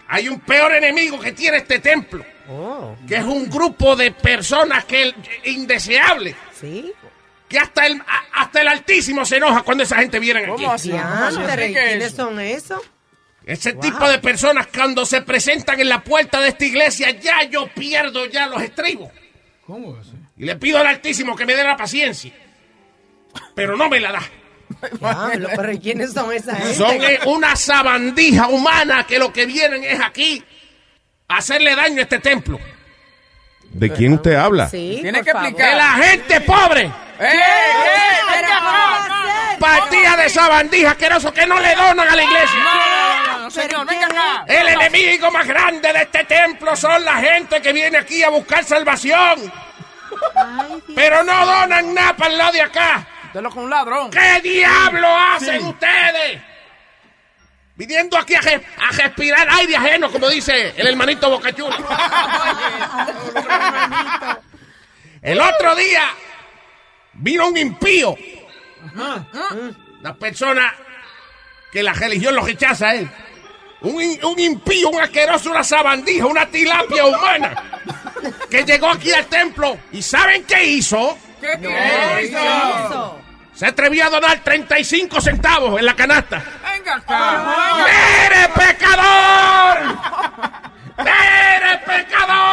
hay 0.08 0.30
un 0.30 0.40
peor 0.40 0.74
enemigo 0.74 1.20
que 1.20 1.32
tiene 1.32 1.58
este 1.58 1.80
templo, 1.80 2.24
que 3.08 3.16
es 3.16 3.24
un 3.24 3.50
grupo 3.50 3.96
de 3.96 4.12
personas 4.12 4.86
que 4.86 5.14
indeseable. 5.46 6.36
Sí. 6.60 6.94
Que 7.48 7.60
hasta 7.60 7.86
el, 7.86 8.02
hasta 8.34 8.62
el 8.62 8.68
Altísimo 8.68 9.26
se 9.26 9.38
enoja 9.38 9.62
cuando 9.62 9.84
esa 9.84 9.98
gente 9.98 10.20
viene 10.20 10.42
aquí. 10.42 10.50
¿Cómo 10.50 10.74
así? 10.74 10.92
Diantre, 10.92 11.72
¿Qué 11.72 11.80
es 11.80 11.88
¿Quiénes 11.90 12.12
son 12.14 12.40
esos? 12.40 12.82
Ese 13.46 13.74
tipo 13.74 14.08
de 14.10 14.20
personas 14.20 14.68
cuando 14.68 15.06
se 15.06 15.22
presentan 15.22 15.80
en 15.80 15.88
la 15.88 16.04
puerta 16.04 16.42
de 16.42 16.50
esta 16.50 16.66
iglesia, 16.66 17.12
ya 17.12 17.44
yo 17.44 17.68
pierdo 17.74 18.26
ya 18.26 18.48
los 18.48 18.62
estribos. 18.62 19.10
¿Cómo 19.66 19.96
así? 19.96 20.17
Y 20.38 20.46
le 20.46 20.56
pido 20.56 20.78
al 20.78 20.88
Altísimo 20.88 21.36
que 21.36 21.46
me 21.46 21.56
dé 21.56 21.64
la 21.64 21.76
paciencia. 21.76 22.32
Pero 23.56 23.76
no 23.76 23.90
me 23.90 24.00
la 24.00 24.12
da. 24.12 24.22
Diablo, 25.00 25.50
pero 25.56 25.72
¿y 25.72 25.80
quiénes 25.80 26.14
son 26.14 26.32
esas 26.34 26.58
gente? 26.58 26.76
Son 26.76 27.04
eh, 27.04 27.20
una 27.26 27.56
sabandija 27.56 28.48
humana 28.48 29.06
que 29.08 29.18
lo 29.18 29.32
que 29.32 29.46
vienen 29.46 29.84
es 29.84 30.00
aquí 30.00 30.44
a 31.28 31.38
hacerle 31.38 31.76
daño 31.76 32.00
a 32.00 32.02
este 32.04 32.20
templo. 32.20 32.60
¿De 33.70 33.92
quién 33.92 34.14
usted 34.14 34.36
habla? 34.36 34.70
Sí, 34.70 35.00
Tiene 35.02 35.24
que 35.24 35.32
explicar. 35.32 35.70
De 35.70 35.76
la 35.76 35.92
gente 35.94 36.42
pobre. 36.42 36.82
¡Eh, 36.84 36.92
eh! 37.20 37.32
Pero 38.30 38.42
venga 38.42 38.58
¿cómo 38.58 38.70
acá! 38.70 38.78
va 38.80 38.96
a 38.98 39.50
ser? 39.50 39.60
Partida 39.60 40.18
de 40.18 40.30
sabandijas 40.30 40.92
asquerosos 40.92 41.32
que 41.32 41.46
no 41.48 41.60
le 41.60 41.76
donan 41.76 42.08
a 42.08 42.16
la 42.16 42.24
iglesia. 42.24 42.60
No, 42.60 42.74
no, 42.76 43.34
no, 43.34 43.40
no, 43.40 43.52
señor, 43.52 43.88
venga 43.88 44.06
acá. 44.06 44.46
El 44.48 44.68
enemigo 44.68 45.32
más 45.32 45.48
grande 45.48 45.92
de 45.92 46.02
este 46.04 46.24
templo 46.26 46.76
son 46.76 47.04
la 47.04 47.16
gente 47.18 47.62
que 47.62 47.74
viene 47.74 47.98
aquí 47.98 48.24
a 48.24 48.30
buscar 48.30 48.64
salvación. 48.64 49.52
Ay. 50.36 50.84
Pero 50.96 51.24
no 51.24 51.46
donan 51.46 51.94
nada 51.94 52.16
para 52.16 52.32
el 52.32 52.38
lado 52.38 52.52
de 52.54 52.62
acá. 52.62 53.08
Usted 53.26 53.42
lo 53.42 53.52
con 53.52 53.64
un 53.66 53.70
ladrón. 53.70 54.10
¿Qué 54.12 54.42
diablo 54.42 55.08
hacen 55.08 55.66
ustedes? 55.66 56.42
Viniendo 57.76 58.18
aquí 58.18 58.34
a, 58.34 58.40
a 58.40 58.92
respirar 58.92 59.48
aire 59.52 59.76
ajeno, 59.76 60.12
como 60.12 60.28
dice 60.30 60.74
el 60.76 60.88
hermanito 60.88 61.30
Bocachula. 61.30 61.78
El 65.22 65.42
otro 65.42 65.76
día 65.76 66.04
vino 67.14 67.48
un 67.48 67.58
impío. 67.58 68.16
Una 70.00 70.16
persona 70.16 70.74
que 71.72 71.84
la 71.84 71.94
religión 71.94 72.36
lo 72.36 72.46
rechaza 72.46 72.90
a 72.90 72.96
él. 72.96 73.10
Un, 73.82 74.20
un 74.24 74.40
impío, 74.40 74.90
un 74.90 75.00
asqueroso, 75.02 75.52
una 75.52 75.64
sabandija, 75.64 76.26
una 76.26 76.46
tilapia 76.48 77.06
humana. 77.06 77.64
Que 78.50 78.64
llegó 78.64 78.90
aquí 78.90 79.12
al 79.12 79.26
templo. 79.28 79.78
¿Y 79.92 80.02
saben 80.02 80.44
qué 80.46 80.64
hizo? 80.64 81.18
¿Qué, 81.40 81.60
¿Qué 81.62 82.24
hizo? 82.26 82.40
hizo? 82.40 83.20
Se 83.54 83.66
atrevió 83.66 84.06
a 84.06 84.10
donar 84.10 84.40
35 84.44 85.20
centavos 85.22 85.80
en 85.80 85.86
la 85.86 85.96
canasta. 85.96 86.44
Venga 86.74 86.96
acá. 86.96 87.56
¡Mire, 87.86 88.50
pecador! 88.50 89.98
¡Mire, 91.00 91.78
pecador! 91.86 92.48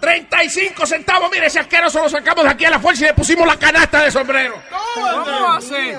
35 0.00 0.86
centavos, 0.86 1.30
mire, 1.30 1.46
ese 1.46 1.60
asqueroso 1.60 2.00
lo 2.02 2.08
sacamos 2.08 2.44
de 2.44 2.50
aquí 2.50 2.64
a 2.64 2.70
la 2.70 2.80
fuerza 2.80 3.04
y 3.04 3.06
le 3.06 3.14
pusimos 3.14 3.46
la 3.46 3.56
canasta 3.56 4.02
de 4.02 4.10
sombrero. 4.10 4.60
¿Cómo 4.94 5.42
va 5.42 5.56
a 5.56 5.60
ser? 5.60 5.96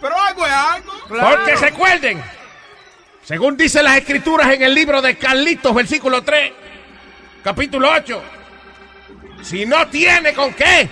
Pero 0.00 0.20
algo 0.20 0.46
es 0.46 0.52
algo. 0.52 0.92
Porque 1.08 1.56
recuerden, 1.56 2.22
según 3.22 3.56
dicen 3.56 3.84
las 3.84 3.96
escrituras 3.98 4.50
en 4.52 4.62
el 4.62 4.74
libro 4.74 5.02
de 5.02 5.16
Carlitos, 5.16 5.74
versículo 5.74 6.22
3, 6.22 6.52
capítulo 7.44 7.90
8, 7.92 8.22
si 9.42 9.66
no 9.66 9.86
tiene 9.88 10.32
con 10.32 10.54
qué, 10.54 10.88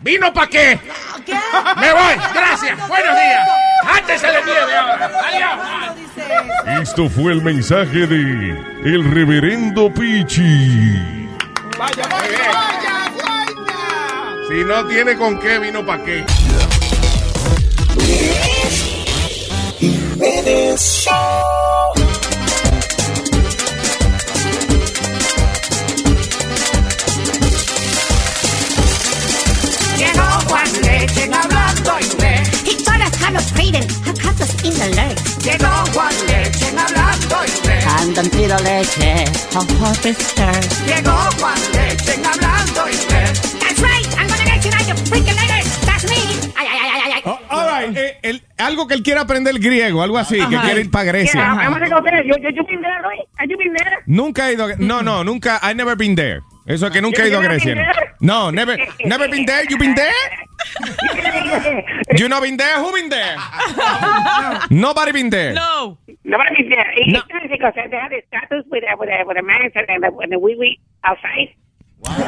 ¿vino 0.00 0.32
para 0.32 0.46
qué? 0.46 0.78
¿Qué? 1.26 1.34
Me 1.76 1.92
voy, 1.92 2.14
gracias, 2.32 2.88
buenos 2.88 3.14
días. 3.16 3.48
Hántese 3.86 4.26
de 4.26 4.44
nieve 4.44 4.76
ahora. 4.76 5.10
Adiós. 5.28 6.80
Esto 6.82 7.08
fue 7.08 7.32
el 7.32 7.42
mensaje 7.42 8.06
de 8.06 8.50
el 8.84 9.10
reverendo 9.12 9.92
Pichi. 9.92 11.28
Vaya, 11.78 12.06
vaya, 12.08 12.52
vaya, 12.52 13.10
vaya. 13.16 14.48
Si 14.48 14.64
no 14.64 14.86
tiene 14.86 15.16
con 15.16 15.40
qué, 15.40 15.58
vino 15.58 15.84
para 15.84 16.04
qué. 16.04 16.24
Llegó 29.96 30.22
Juan 30.48 30.72
Leche 30.82 31.30
hablando 31.32 31.98
inglés. 31.98 32.48
He 32.64 32.76
got 32.84 33.00
a 33.00 33.10
kind 33.18 33.36
of 33.36 33.44
freedom. 33.50 33.82
I 34.06 34.12
got 34.12 34.36
this 34.36 34.54
in 34.62 34.74
the 34.74 34.88
leg. 34.94 35.16
Llegó 35.42 35.84
Juan 35.92 36.14
Leche 36.28 36.70
hablando 36.76 37.44
inglés. 37.44 37.84
Andan 37.98 38.30
tiro 38.30 38.58
leche. 38.60 39.24
A 39.54 39.64
harvester. 39.82 40.54
Llegó 40.86 41.16
Juan 41.40 41.60
Leche 41.72 42.20
hablando 42.24 42.88
inglés. 42.88 43.40
That's 43.58 43.80
right. 43.80 44.06
I'm 44.18 44.28
gonna 44.28 44.44
get 44.44 44.64
you 44.64 44.70
now, 44.70 44.86
you 44.86 44.94
freaking 45.10 45.36
lady. 45.36 45.53
El- 48.24 48.42
algo 48.58 48.86
que 48.88 48.94
él 48.94 49.02
quiera 49.02 49.20
aprender 49.22 49.58
griego, 49.58 50.02
algo 50.02 50.18
así, 50.18 50.36
que 50.48 50.56
quiere 50.58 50.80
ir 50.80 50.90
para 50.90 51.04
Grecia. 51.04 51.40
Yeah, 51.40 51.66
I'm 51.66 51.72
gonna 51.72 51.88
go 51.88 52.02
there. 52.02 52.22
You, 52.26 52.34
you, 52.38 52.50
you 52.50 52.64
been 52.66 52.80
there, 52.82 53.00
right? 53.02 53.26
Have 53.36 53.48
you 53.50 53.56
been 53.56 53.72
there? 53.74 53.98
Nunca 54.06 54.48
he 54.48 54.54
ido. 54.54 54.66
a- 54.66 54.76
No, 54.78 55.02
no, 55.02 55.22
nunca. 55.22 55.58
I 55.62 55.74
never 55.74 55.96
been 55.96 56.14
there. 56.16 56.40
Eso 56.66 56.86
es 56.86 56.92
que 56.92 57.00
nunca 57.02 57.22
he 57.24 57.28
ido 57.28 57.38
a 57.38 57.42
Grecia. 57.42 57.74
No, 57.74 57.82
No, 58.20 58.52
never, 58.52 58.76
never 59.04 59.28
been 59.28 59.44
there. 59.46 59.64
You 59.68 59.78
been 59.78 59.94
there? 59.94 60.12
You 62.16 62.28
not 62.28 62.42
been 62.42 62.56
there? 62.56 62.78
Who 62.80 62.92
been 62.92 63.08
there? 63.10 63.36
Nobody 64.70 65.12
been 65.12 65.30
there. 65.30 65.52
No. 65.52 65.98
Nobody 66.24 66.56
been 66.56 66.70
there. 66.70 66.86
It's 66.96 67.12
nice 67.12 67.48
because 67.50 67.72
they 67.74 67.96
have 67.96 68.10
the 68.10 68.22
status 68.28 68.64
with 68.70 68.82
the, 68.82 68.96
with 68.98 69.08
the, 69.08 69.24
with 69.26 69.36
the 69.36 69.42
man 69.42 69.60
and 69.62 70.32
the 70.32 70.38
wee 70.38 70.56
wee 70.58 70.80
outside. 71.04 71.54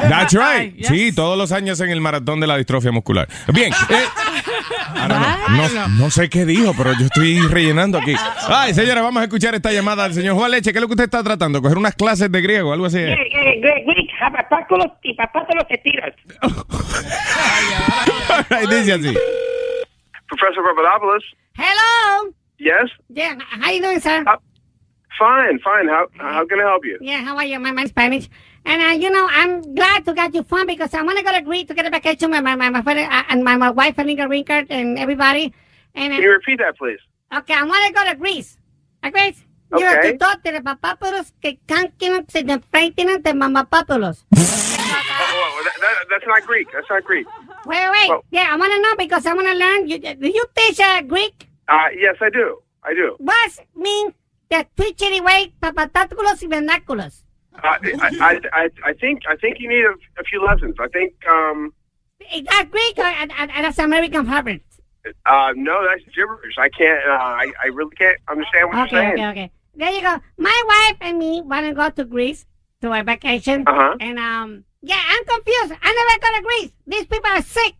That's 0.09 0.33
right. 0.37 0.73
Sí, 0.83 1.13
todos 1.13 1.37
los 1.37 1.51
años 1.51 1.79
en 1.79 1.89
el 1.89 2.01
maratón 2.01 2.39
de 2.39 2.47
la 2.47 2.57
distrofia 2.57 2.91
muscular. 2.91 3.27
Bien. 3.53 3.71
eh, 3.89 4.05
ahora 4.95 5.37
no, 5.49 5.69
no, 5.69 5.87
no 5.87 6.09
sé 6.11 6.29
qué 6.29 6.45
dijo, 6.45 6.73
pero 6.77 6.93
yo 6.99 7.05
estoy 7.05 7.39
rellenando 7.47 7.97
aquí. 7.97 8.15
Ay, 8.47 8.73
señora, 8.73 9.01
vamos 9.01 9.21
a 9.21 9.25
escuchar 9.25 9.55
esta 9.55 9.71
llamada 9.71 10.03
del 10.03 10.13
señor 10.13 10.35
Juan 10.35 10.51
Leche. 10.51 10.71
¿Qué 10.71 10.77
es 10.79 10.81
lo 10.81 10.87
que 10.87 10.93
usted 10.93 11.05
está 11.05 11.23
tratando? 11.23 11.61
¿Coger 11.61 11.77
unas 11.77 11.95
clases 11.95 12.31
de 12.31 12.41
griego 12.41 12.73
algo 12.73 12.85
así? 12.85 12.99
Eh, 12.99 13.13
eh, 13.13 13.57
y 15.03 15.13
papáculos 15.13 15.67
te 15.67 15.77
tiras. 15.77 16.13
Ay, 18.49 18.67
Dice 18.67 18.93
así. 18.93 19.17
Professor 20.27 20.63
Papadopoulos. 20.63 21.23
Hello. 21.55 22.33
Yes. 22.57 22.91
Yeah, 23.09 23.37
how 23.61 23.71
you 23.71 23.81
doing, 23.81 23.99
sir? 24.01 24.23
Fine, 25.17 25.59
fine. 25.63 25.87
How 25.89 26.07
how 26.19 26.45
can 26.45 26.59
I 26.59 26.63
help 26.63 26.83
you? 26.85 26.97
Yeah, 27.01 27.23
how 27.23 27.37
are 27.37 27.45
you? 27.45 27.59
My 27.59 27.71
name's 27.71 27.89
Spanish. 27.91 28.29
And, 28.67 28.81
uh, 28.83 29.01
you 29.01 29.09
know, 29.09 29.25
I'm 29.31 29.73
glad 29.73 30.03
to 30.05 30.13
get 30.13 30.35
you 30.35 30.43
fun 30.43 30.67
because 30.67 30.93
I 30.93 31.01
want 31.01 31.17
to 31.17 31.23
go 31.23 31.31
to 31.31 31.41
Greece 31.41 31.67
to 31.67 31.73
get 31.73 31.85
a 31.85 31.89
vacation 31.89 32.29
with 32.29 32.43
my, 32.43 32.53
my, 32.53 32.69
my, 32.69 32.81
friend, 32.81 32.99
uh, 32.99 33.23
and 33.29 33.41
my, 33.41 33.55
my 33.55 33.69
wife 33.69 33.95
and 33.97 34.09
Inga 34.09 34.23
Rinkert 34.27 34.67
and 34.69 34.99
everybody. 34.99 35.53
And, 35.95 36.11
Can 36.11 36.21
you 36.21 36.31
repeat 36.31 36.59
that, 36.59 36.77
please? 36.77 36.99
Okay, 37.33 37.53
I 37.53 37.63
want 37.63 37.87
to 37.87 37.93
go 37.93 38.05
to 38.11 38.15
Greece. 38.15 38.57
A 39.03 39.09
Greece. 39.09 39.41
Okay. 39.71 39.81
You're 39.81 40.11
the 40.11 40.17
daughter 40.17 40.57
of 40.57 40.63
Papapolos 40.63 41.31
que 41.41 41.59
cantan 41.65 42.29
se 42.29 42.43
de 42.43 42.59
frente 42.59 43.05
de 43.05 43.33
Mamapapolos. 43.33 44.25
Oh, 45.19 45.63
that, 45.63 45.73
that, 45.81 46.05
that's 46.09 46.27
not 46.27 46.43
Greek. 46.45 46.67
That's 46.71 46.89
not 46.89 47.03
Greek. 47.03 47.25
Wait, 47.65 47.89
wait. 47.91 48.09
Well- 48.09 48.23
yeah, 48.31 48.49
I 48.51 48.55
want 48.55 48.71
to 48.71 48.81
know 48.81 48.95
because 48.95 49.25
I 49.25 49.33
want 49.33 49.47
to 49.47 49.53
learn. 49.53 49.87
You, 49.89 49.99
do 49.99 50.27
you 50.27 50.45
teach 50.55 50.79
uh, 50.79 51.01
Greek? 51.01 51.49
Uh, 51.67 51.87
yes, 51.97 52.15
I 52.21 52.29
do. 52.29 52.59
I 52.83 52.93
do. 52.93 53.15
What 53.17 53.59
mean 53.75 54.13
the 54.49 54.65
twitchy 54.75 55.19
way, 55.21 55.53
vernáculos? 55.61 57.23
Uh, 57.23 57.26
I, 57.63 57.77
I, 58.21 58.39
I, 58.53 58.69
I 58.85 58.93
think 58.93 59.23
I 59.27 59.35
think 59.35 59.57
you 59.59 59.69
need 59.69 59.83
a, 59.85 59.93
a 60.19 60.23
few 60.23 60.43
lessons. 60.45 60.75
I 60.79 60.87
think 60.89 61.13
um, 61.29 61.73
Is 62.33 62.43
that 62.45 62.69
Greek 62.71 62.97
or 62.97 63.03
and, 63.03 63.31
and, 63.37 63.51
and 63.51 63.65
that's 63.65 63.79
American 63.79 64.25
Harvard? 64.25 64.61
uh, 65.25 65.53
no, 65.55 65.85
that's 65.87 66.03
gibberish. 66.15 66.55
I 66.57 66.69
can't. 66.69 66.99
Uh, 67.07 67.11
I, 67.13 67.51
I 67.63 67.67
really 67.67 67.95
can't 67.95 68.17
understand 68.29 68.69
what 68.69 68.87
Okay, 68.87 68.95
you're 68.95 69.01
saying. 69.01 69.13
okay, 69.13 69.29
okay. 69.29 69.51
There 69.75 69.91
you 69.91 70.01
go. 70.01 70.19
My 70.37 70.63
wife 70.67 70.97
and 71.01 71.17
me 71.19 71.41
want 71.41 71.65
to 71.67 71.73
go 71.73 71.89
to 71.89 72.03
Greece 72.03 72.45
to 72.81 72.89
our 72.91 73.03
vacation. 73.03 73.63
Uh-huh. 73.67 73.95
And, 73.99 74.17
um, 74.17 74.63
yeah, 74.81 74.99
I'm 75.07 75.23
confused. 75.25 75.73
I 75.81 75.93
never 75.93 76.19
go 76.19 76.37
to 76.37 76.43
Greece. 76.43 76.71
These 76.87 77.05
people 77.05 77.29
are 77.29 77.41
sick. 77.43 77.75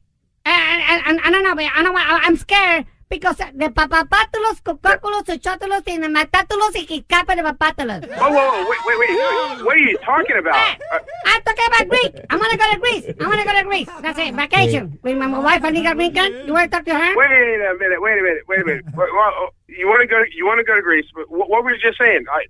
And, 0.45 0.81
and, 0.83 1.03
and 1.07 1.21
I 1.21 1.31
don't 1.31 1.43
know, 1.43 1.55
but 1.55 1.65
I 1.65 1.83
don't 1.83 1.95
I'm 1.97 2.37
scared 2.37 2.85
because 3.09 3.37
the 3.37 3.69
papapátulos, 3.69 4.61
cocóculos, 4.63 5.23
chochotulos, 5.23 5.83
y 5.85 5.97
the 5.97 6.09
matátulos, 6.09 6.75
y 6.75 6.85
quiscapa 6.85 7.35
de 7.35 7.43
papátulos. 7.43 8.01
Whoa, 8.01 8.29
whoa, 8.29 8.51
whoa, 8.51 8.69
wait, 8.69 8.79
wait, 8.85 8.99
wait. 8.99 9.63
What 9.63 9.75
are 9.75 9.79
you 9.79 9.97
talking 9.99 10.37
about? 10.37 10.55
Uh, 10.55 10.99
I'm 11.25 11.41
talking 11.43 11.65
about 11.67 11.87
Greek. 11.87 12.25
I'm 12.29 12.39
going 12.39 12.51
to 12.51 12.57
go 12.57 12.71
to 12.71 12.79
Greece. 12.79 13.05
I'm 13.19 13.25
going 13.27 13.39
to 13.39 13.45
go 13.45 13.53
to 13.53 13.63
Greece. 13.63 13.89
That's 14.01 14.19
it. 14.19 14.35
Vacation. 14.35 14.99
With 15.03 15.17
my 15.17 15.27
wife, 15.39 15.61
Anika 15.61 15.93
Rinkan. 15.95 16.47
You 16.47 16.53
want 16.53 16.69
to 16.71 16.77
talk 16.77 16.85
to 16.85 16.93
her? 16.93 17.15
wait 17.15 17.31
a 17.31 17.75
minute. 17.79 18.01
Wait 18.01 18.19
a 18.19 18.21
minute. 18.21 18.43
Wait 18.47 18.61
a 18.61 18.65
minute. 18.65 18.85
Well, 18.97 19.49
you 19.67 19.87
want 19.87 20.01
to 20.01 20.07
go? 20.07 20.21
You 20.35 20.45
want 20.45 20.59
to 20.59 20.63
go 20.63 20.75
to 20.75 20.81
Greece? 20.81 21.05
But 21.13 21.29
what, 21.29 21.49
what 21.49 21.63
were 21.63 21.71
you 21.73 21.79
just 21.81 21.97
saying? 21.97 22.25
I, 22.31 22.45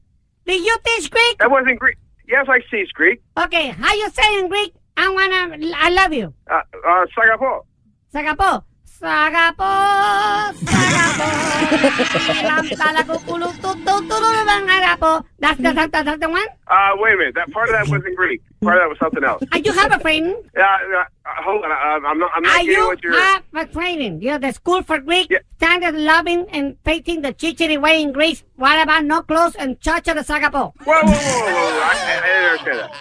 Did 0.45 0.63
you 0.65 0.75
teach 0.83 1.09
Greek? 1.11 1.37
that 1.39 1.51
wasn't 1.51 1.79
Greek. 1.79 1.97
Yes, 2.27 2.45
I 2.49 2.59
teach 2.71 2.93
Greek. 2.93 3.21
Okay, 3.37 3.69
how 3.69 3.93
you 3.93 4.09
say 4.09 4.39
in 4.39 4.47
Greek? 4.49 4.73
I 4.97 5.09
wanna, 5.09 5.73
I 5.77 5.89
love 5.89 6.13
you. 6.13 6.33
Uh, 6.49 6.61
uh, 6.87 7.05
Sagapo. 7.15 7.65
Sagapo. 8.13 8.63
Sagapo. 8.99 9.71
Sagapo. 13.97 15.23
That's 15.39 15.57
the, 15.57 15.73
that's 15.73 15.91
the, 15.91 16.03
that's 16.03 16.19
the 16.19 16.29
one? 16.29 16.45
Uh, 16.67 16.91
wait 16.95 17.13
a 17.13 17.17
minute. 17.17 17.35
That 17.35 17.51
part 17.51 17.69
of 17.69 17.73
that 17.75 17.87
wasn't 17.87 18.15
Greek. 18.15 18.41
Part 18.61 18.77
of 18.77 18.81
that 18.81 18.89
was 18.89 18.97
something 18.99 19.23
else. 19.23 19.43
Are 19.51 19.59
you 19.59 19.71
have 19.73 19.91
a 19.91 19.99
training? 19.99 20.35
Uh, 20.57 20.61
uh, 20.61 21.03
hold 21.25 21.63
on. 21.63 21.71
Uh, 21.71 22.07
I'm 22.07 22.17
not. 22.19 22.31
I'm 22.35 22.43
not 22.43 22.51
Are 22.55 22.57
getting 22.59 22.71
you 22.71 22.87
what 22.87 23.03
you're. 23.03 23.19
have 23.19 23.43
a 23.53 23.65
training? 23.67 24.21
You 24.21 24.31
know, 24.31 24.37
the 24.39 24.51
school 24.53 24.81
for 24.83 24.99
Greek, 24.99 25.31
standard 25.57 25.95
loving 25.95 26.47
and 26.49 26.77
facing 26.83 27.21
the 27.21 27.33
chichiri 27.33 27.79
way 27.81 28.01
in 28.01 28.11
Greece. 28.11 28.43
What 28.55 28.81
about 28.81 29.05
no 29.05 29.21
clothes 29.21 29.55
and 29.55 29.79
church 29.79 30.07
of 30.07 30.15
the 30.15 30.21
Sagapo? 30.23 30.73
Whoa, 30.83 30.93
whoa, 30.93 31.01
whoa, 31.03 31.03
whoa! 31.03 31.13
whoa. 31.13 31.81
I, 31.83 31.93
I, 31.93 32.17
I 32.17 32.25
didn't 32.25 32.49
understand 32.51 32.79
that. 32.79 32.91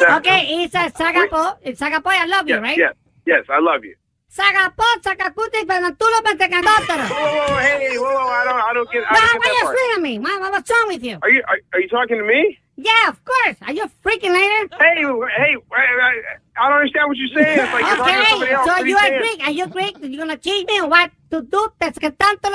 That- 0.00 0.18
Okay, 0.18 0.62
it's 0.64 0.74
a 0.74 0.90
Sagapo. 0.90 1.56
It's 1.62 1.80
Sagapo, 1.80 2.06
I 2.06 2.26
love 2.26 2.48
you, 2.48 2.58
right? 2.58 2.76
yes, 2.76 2.94
yes. 3.26 3.44
I 3.48 3.58
love 3.60 3.84
you. 3.84 3.94
Sagapo, 4.30 4.84
Sagacuti, 5.02 5.66
Penatulo, 5.66 6.22
Pentecandotero. 6.22 7.02
Whoa, 7.10 7.18
whoa, 7.18 7.56
hey, 7.58 7.98
whoa, 7.98 8.04
whoa! 8.14 8.28
I 8.30 8.44
don't, 8.44 8.60
I 8.62 8.72
don't 8.74 8.90
get. 8.92 9.02
I 9.02 9.12
Why, 9.12 9.20
don't 9.26 9.40
why 9.40 9.42
get 9.42 9.50
you 9.50 9.58
that 9.58 9.64
part. 9.64 9.76
screaming 9.76 9.96
at 9.96 10.02
me? 10.02 10.18
Why, 10.20 10.50
what's 10.50 10.70
wrong 10.70 10.86
with 10.86 11.02
you? 11.02 11.18
Are 11.20 11.30
you, 11.30 11.42
are, 11.48 11.58
are 11.74 11.80
you 11.80 11.88
talking 11.88 12.16
to 12.18 12.24
me? 12.24 12.56
Yeah, 12.76 13.08
of 13.08 13.18
course. 13.24 13.56
Are 13.66 13.72
you 13.72 13.90
freaking 14.06 14.30
later? 14.32 14.68
Hey, 14.78 15.02
hey, 15.02 15.56
I, 15.74 16.12
I 16.56 16.68
don't 16.68 16.78
understand 16.78 17.08
what 17.08 17.16
you're 17.18 17.34
saying. 17.42 17.58
It's 17.58 17.72
like 17.74 17.84
you're 17.84 17.96
talking 17.96 18.14
to 18.14 18.26
somebody 18.30 18.52
Okay, 18.52 18.54
else. 18.54 18.66
so 18.66 18.72
What 18.72 18.80
are 18.82 18.86
you 18.86 18.90
you 18.90 18.96
are 18.96 19.00
saying? 19.02 19.20
Greek. 19.20 19.40
Are 19.44 19.50
you 19.50 19.66
Greek? 19.66 19.96
You 20.00 20.16
gonna 20.18 20.36
teach 20.36 20.66
me 20.66 20.80
what 20.82 21.10
to 21.32 21.42
do? 21.42 21.72
That's 21.80 21.98
que 21.98 22.10
tanto 22.12 22.48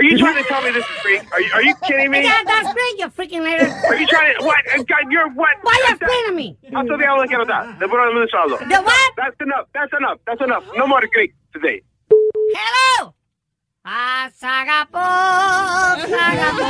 le 0.00 0.02
vestatore 0.02 0.02
de 0.02 0.02
Grecia. 0.02 0.02
Are 0.02 0.02
you 0.02 0.18
trying 0.18 0.36
to 0.36 0.48
tell 0.48 0.62
me 0.62 0.70
this 0.70 0.84
is 0.84 1.02
Greek? 1.02 1.32
Are 1.32 1.40
you, 1.40 1.50
are 1.54 1.62
you 1.62 1.74
kidding 1.84 2.10
me? 2.10 2.22
Yeah, 2.26 2.42
that's 2.44 2.72
Greek, 2.72 2.98
you 2.98 3.08
freaking 3.08 3.42
later. 3.42 3.66
Are 3.86 3.96
you 3.96 4.06
trying 4.06 4.36
to 4.38 4.44
what? 4.44 4.58
uh, 4.74 4.82
God, 4.82 5.10
you're 5.10 5.30
what? 5.30 5.56
Why 5.62 5.84
you 5.88 5.96
screaming 5.96 6.28
at 6.28 6.34
me? 6.34 6.58
Hasta 6.74 6.96
de 6.96 7.04
hablar 7.06 7.28
que 7.28 7.38
no 7.38 7.44
da. 7.44 7.72
De 7.78 7.88
por 7.88 8.00
el 8.00 8.28
solo. 8.28 8.58
The 8.58 8.82
what? 8.82 9.12
That's 9.16 9.36
enough. 9.40 9.66
That's 9.72 9.92
enough. 9.98 10.18
That's 10.26 10.40
enough. 10.42 10.64
No 10.74 10.86
more 10.86 11.00
Greek 11.12 11.34
today. 11.52 11.82
Hello. 12.10 13.14
Ah, 13.84 14.28
Sagapo, 14.34 14.98
Sagapo. 16.10 16.64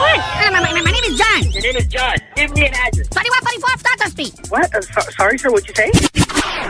What? 0.00 0.18
Uh, 0.18 0.50
my, 0.50 0.60
my, 0.60 0.80
my 0.82 0.90
name 0.90 1.04
is 1.04 1.18
John. 1.18 1.50
Your 1.52 1.62
name 1.62 1.76
is 1.76 1.86
John. 1.86 2.16
Give 2.34 2.50
me 2.54 2.66
an 2.66 2.74
address. 2.74 3.08
2144 3.08 3.78
Starter 3.78 4.10
Street. 4.10 4.34
What? 4.50 4.74
Uh, 4.74 4.80
so, 4.80 5.00
sorry, 5.12 5.38
sir. 5.38 5.50
What'd 5.50 5.68
you 5.68 5.74
say? 5.74 5.90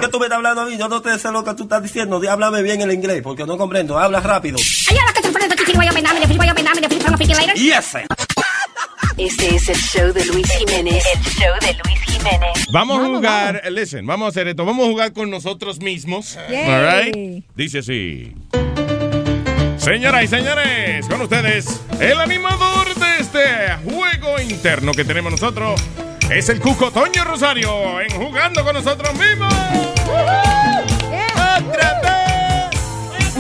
¿Qué 0.01 0.09
tú 0.09 0.19
me 0.19 0.27
estás 0.27 0.37
hablando 0.39 0.63
a 0.63 0.67
mí? 0.67 0.77
Yo 0.79 0.89
no 0.89 1.01
te 1.03 1.19
sé 1.19 1.31
lo 1.31 1.45
que 1.45 1.55
tú 1.55 1.65
estás 1.65 1.83
diciendo. 1.83 2.19
Di- 2.21 2.29
Háblame 2.29 2.63
bien 2.63 2.81
el 2.81 2.93
inglés, 2.93 3.21
porque 3.23 3.45
no 3.45 3.57
comprendo. 3.59 3.99
Habla 3.99 4.21
rápido. 4.21 4.57
Yes, 7.55 7.85
sir. 7.85 8.07
Este 9.17 9.55
es 9.57 9.69
el 9.69 9.77
show 9.77 10.13
de 10.13 10.25
Luis 10.27 10.51
Jiménez. 10.53 11.05
El 11.15 11.23
show 11.33 11.53
de 11.61 11.77
Luis 11.85 12.01
Jiménez. 12.03 12.65
Vamos 12.73 13.01
a 13.01 13.07
jugar, 13.07 13.63
listen, 13.71 14.07
vamos 14.07 14.27
a 14.27 14.29
hacer 14.31 14.49
esto. 14.49 14.65
Vamos 14.65 14.87
a 14.87 14.91
jugar 14.91 15.13
con 15.13 15.29
nosotros 15.31 15.79
mismos. 15.81 16.39
Yay. 16.49 16.71
All 16.71 17.03
right? 17.05 17.45
Dice 17.55 17.79
así. 17.81 18.33
Señoras 19.77 20.25
y 20.25 20.29
señores, 20.29 21.07
con 21.09 21.21
ustedes, 21.23 21.81
el 22.01 22.19
animador 22.21 22.95
de 22.95 23.19
este 23.19 23.45
juego 23.91 24.41
interno 24.41 24.93
que 24.93 25.05
tenemos 25.05 25.33
nosotros 25.33 25.81
es 26.31 26.49
el 26.51 26.61
Cuco 26.61 26.91
Toño 26.91 27.25
Rosario 27.25 28.01
en 28.01 28.11
Jugando 28.13 28.63
con 28.63 28.75
nosotros 28.75 29.13
mismos. 29.15 29.53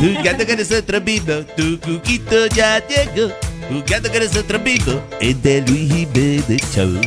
Jugando 0.01 0.47
con 0.47 0.57
nosotros 0.57 1.03
mismos, 1.03 1.47
tu 1.57 1.79
cuquito 1.81 2.47
ya 2.49 2.83
llegó. 2.87 3.33
Jugando 3.69 4.11
con 4.11 4.25
nosotros 4.25 4.63
mismos, 4.63 4.97
es 5.21 5.43
de 5.43 5.61
Luis 5.63 5.93
Jiménez 5.93 6.63
Show. 6.75 7.01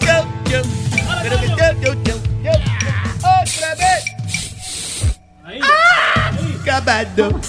Yo, 0.00 0.50
yo, 0.50 0.62
pero 1.22 1.40
que 1.40 1.48
yo, 1.48 1.56
yo, 1.82 1.94
yo, 2.04 2.14
yo. 2.44 2.50
Otra 3.18 3.74
vez. 3.76 5.60
¡Ah! 5.62 6.30
Acabando. 6.62 7.40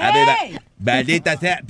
A 0.00 0.10
ver, 0.12 0.28
va- 0.28 0.36
maldita 0.80 1.36
sea. 1.38 1.60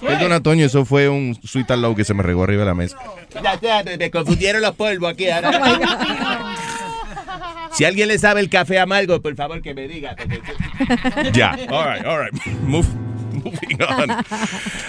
Perdona, 0.00 0.40
Toño, 0.42 0.66
eso 0.66 0.84
fue 0.84 1.08
un 1.08 1.38
sweet 1.44 1.70
and 1.70 1.82
low 1.82 1.94
que 1.94 2.04
se 2.04 2.14
me 2.14 2.22
regó 2.22 2.44
arriba 2.44 2.60
de 2.60 2.66
la 2.66 2.74
mesa. 2.74 2.96
Ya, 3.42 3.58
ya, 3.60 3.82
me, 3.82 3.96
me 3.96 4.10
confundieron 4.10 4.60
los 4.62 4.74
polvos 4.74 5.12
aquí 5.12 5.28
ahora. 5.30 5.50
Si 7.76 7.84
alguien 7.84 8.08
le 8.08 8.18
sabe 8.18 8.40
el 8.40 8.48
café 8.48 8.78
amargo, 8.78 9.20
por 9.20 9.34
favor 9.34 9.60
que 9.62 9.74
me 9.74 9.88
diga. 9.88 10.16
Ya, 11.32 11.56
all 11.70 11.84
right, 11.84 12.04
all 12.06 12.20
right. 12.20 12.32
Move, 12.62 12.86
moving 13.32 13.82
on. 13.82 14.10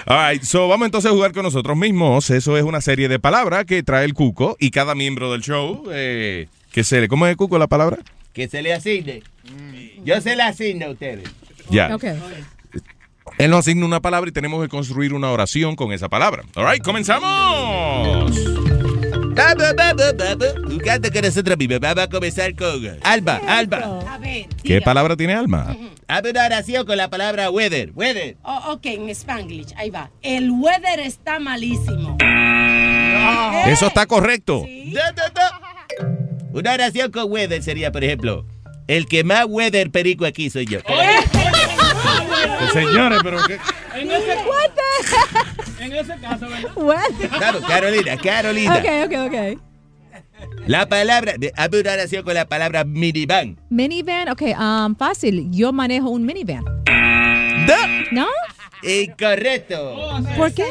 All 0.05 0.31
right, 0.31 0.41
so 0.43 0.67
vamos 0.67 0.85
entonces 0.85 1.09
a 1.11 1.13
jugar 1.13 1.31
con 1.33 1.43
nosotros 1.43 1.75
mismos. 1.77 2.29
Eso 2.29 2.57
es 2.57 2.63
una 2.63 2.81
serie 2.81 3.07
de 3.07 3.19
palabras 3.19 3.65
que 3.65 3.81
trae 3.83 4.05
el 4.05 4.13
Cuco 4.13 4.55
y 4.59 4.71
cada 4.71 4.95
miembro 4.95 5.31
del 5.31 5.41
show, 5.41 5.83
eh, 5.91 6.47
que 6.71 6.83
se 6.83 7.01
le, 7.01 7.07
¿cómo 7.07 7.25
es 7.27 7.35
Cuco 7.35 7.57
la 7.57 7.67
palabra? 7.67 7.97
Que 8.33 8.47
se 8.47 8.61
le 8.61 8.73
asigne. 8.73 9.23
Yo 10.03 10.19
se 10.21 10.35
le 10.35 10.43
asigno 10.43 10.87
a 10.87 10.89
ustedes. 10.89 11.29
Ya. 11.69 11.89
Él 13.37 13.49
nos 13.49 13.59
asigna 13.59 13.85
una 13.85 14.01
palabra 14.01 14.29
y 14.29 14.33
tenemos 14.33 14.61
que 14.61 14.69
construir 14.69 15.13
una 15.13 15.31
oración 15.31 15.75
con 15.75 15.91
esa 15.91 16.09
palabra. 16.09 16.43
All 16.55 16.71
right, 16.71 16.83
comenzamos. 16.83 18.31
Vamos, 19.35 19.75
vamos, 19.75 20.15
vamos. 20.17 20.73
Jugando 20.73 21.11
con 21.11 21.21
nosotros 21.21 21.57
mismos. 21.57 21.79
Vamos 21.81 22.03
a 22.03 22.07
comenzar 22.09 22.55
con 22.55 22.97
Alba, 23.03 23.41
Alba. 23.47 24.01
A 24.09 24.17
ver. 24.17 24.47
¿Qué 24.63 24.79
palabra 24.81 25.17
tiene 25.17 25.33
alma? 25.33 25.75
Hazme 26.07 26.29
una 26.29 26.45
oración 26.45 26.85
con 26.85 26.95
la 26.95 27.09
palabra 27.09 27.49
weather. 27.49 27.91
Weather. 27.93 28.37
Oh, 28.43 28.73
ok, 28.73 28.85
en 28.85 29.09
Spanglish. 29.09 29.73
Ahí 29.75 29.89
va. 29.89 30.09
El 30.21 30.51
weather 30.51 31.01
está 31.01 31.39
malísimo. 31.39 32.17
Eso 33.67 33.87
está 33.87 34.05
correcto. 34.05 34.65
No, 34.67 35.01
no, 35.01 35.23
no. 35.35 36.59
Una 36.59 36.73
oración 36.73 37.11
con 37.11 37.29
weather 37.29 37.61
sería, 37.61 37.91
por 37.91 38.05
ejemplo, 38.05 38.45
el 38.87 39.07
que 39.07 39.25
más 39.25 39.45
weather 39.47 39.91
perico 39.91 40.25
aquí 40.25 40.49
soy 40.49 40.65
yo. 40.65 40.79
Señores, 42.73 43.19
pero 43.21 43.43
qué. 43.45 43.59
En 43.95 44.11
ese, 44.11 44.37
en 45.85 45.93
ese 45.95 46.15
caso, 46.19 46.47
¿verdad? 46.47 46.71
Vamos, 47.39 47.61
Carolina, 47.67 48.17
Carolina. 48.17 48.75
Ok, 48.75 48.85
ok, 49.05 49.13
ok. 49.27 49.35
La 50.67 50.87
palabra, 50.87 51.33
de- 51.37 51.51
hazme 51.55 51.79
una 51.81 51.93
oración 51.93 52.23
con 52.23 52.33
la 52.33 52.45
palabra 52.47 52.83
minivan. 52.83 53.57
Minivan, 53.69 54.29
ok, 54.29 54.41
um, 54.59 54.95
fácil. 54.95 55.49
Yo 55.51 55.71
manejo 55.71 56.09
un 56.09 56.25
minivan. 56.25 56.63
¿No? 58.11 58.27
Incorrecto. 58.83 59.95
¿Por 60.37 60.51
qué? 60.53 60.65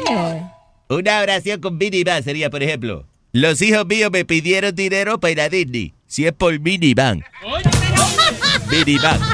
Una 0.89 1.19
oración 1.21 1.59
con 1.61 1.77
minivan 1.77 2.23
sería, 2.23 2.49
por 2.49 2.61
ejemplo, 2.63 3.05
los 3.31 3.61
hijos 3.61 3.85
míos 3.85 4.09
me 4.11 4.23
pidieron 4.23 4.73
dinero 4.75 5.19
para 5.19 5.31
ir 5.31 5.41
a 5.41 5.49
Disney. 5.49 5.93
Si 6.07 6.25
es 6.25 6.31
por 6.33 6.57
minivan. 6.59 7.23
Minivan. 8.71 9.19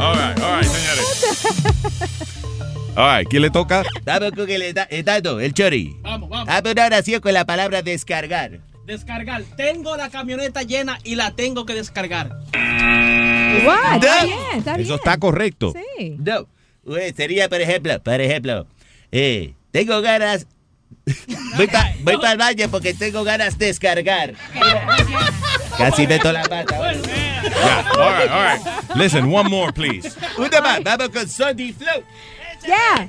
All 0.00 0.14
right, 0.14 0.38
all 0.40 0.56
right, 0.60 0.64
señores. 0.64 2.34
All 2.98 3.18
right, 3.20 3.28
¿quién 3.28 3.42
le 3.42 3.50
toca? 3.50 3.84
Vamos 4.02 4.32
con 4.32 4.50
el 4.50 4.60
etado, 4.60 5.38
el 5.38 5.54
chori. 5.54 5.96
Vamos, 6.00 6.28
vamos. 6.28 6.48
Hazme 6.48 6.72
una 6.72 6.86
oración 6.86 7.20
con 7.20 7.32
la 7.32 7.46
palabra 7.46 7.80
descargar. 7.80 8.58
Descargar. 8.86 9.44
Tengo 9.56 9.96
la 9.96 10.10
camioneta 10.10 10.64
llena 10.64 10.98
y 11.04 11.14
la 11.14 11.30
tengo 11.30 11.64
que 11.64 11.74
descargar. 11.74 12.40
What? 13.64 14.02
Está 14.02 14.24
bien, 14.24 14.38
está 14.56 14.72
bien. 14.74 14.84
Eso 14.84 14.96
está 14.96 15.16
correcto. 15.16 15.74
Sí. 15.96 16.16
No. 16.18 16.48
Ué, 16.82 17.14
sería, 17.16 17.48
por 17.48 17.60
ejemplo, 17.60 18.02
por 18.02 18.20
ejemplo, 18.20 18.66
eh, 19.12 19.54
tengo 19.70 20.00
ganas. 20.00 20.48
voy 21.56 21.68
para 21.68 22.32
el 22.32 22.38
baño 22.38 22.68
porque 22.68 22.94
tengo 22.94 23.22
ganas 23.22 23.56
de 23.58 23.66
descargar. 23.66 24.34
Casi 25.78 26.04
meto 26.08 26.32
la 26.32 26.42
pata. 26.42 26.94
Yeah, 26.94 27.90
all 27.96 28.12
right, 28.12 28.30
all 28.30 28.42
right. 28.42 28.96
Listen, 28.96 29.32
one 29.32 29.48
more, 29.48 29.72
please. 29.72 30.16
Una 30.36 30.60
más, 30.60 30.82
vamos 30.82 31.10
con 31.10 31.28
Sunny 31.28 31.72
Flow. 31.72 32.02
Yeah. 32.66 33.08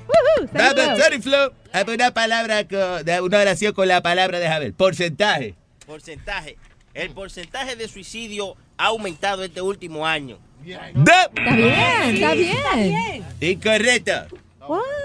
Vamos. 0.54 1.00
Sunny 1.04 1.22
Flow. 1.22 1.52
Hazme 1.72 1.94
una 1.94 2.12
palabra 2.14 2.68
con, 2.68 2.80
una 3.24 3.40
oración 3.40 3.74
con 3.74 3.88
la 3.88 4.02
palabra 4.02 4.40
de 4.40 4.48
Javier. 4.48 4.74
Porcentaje. 4.74 5.56
Porcentaje. 5.86 6.58
El 6.94 7.12
porcentaje 7.12 7.76
de 7.76 7.88
suicidio 7.88 8.56
ha 8.78 8.88
aumentado 8.88 9.44
este 9.44 9.62
último 9.62 10.06
año. 10.06 10.40
Está 10.66 11.30
bien, 11.56 12.16
está 12.16 12.76
bien. 12.76 13.26
Incorrecto. 13.40 14.12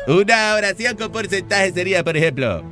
Una 0.07 0.55
oración 0.55 0.97
con 0.97 1.11
porcentaje 1.13 1.73
sería, 1.73 2.05
por 2.05 2.17
ejemplo, 2.17 2.65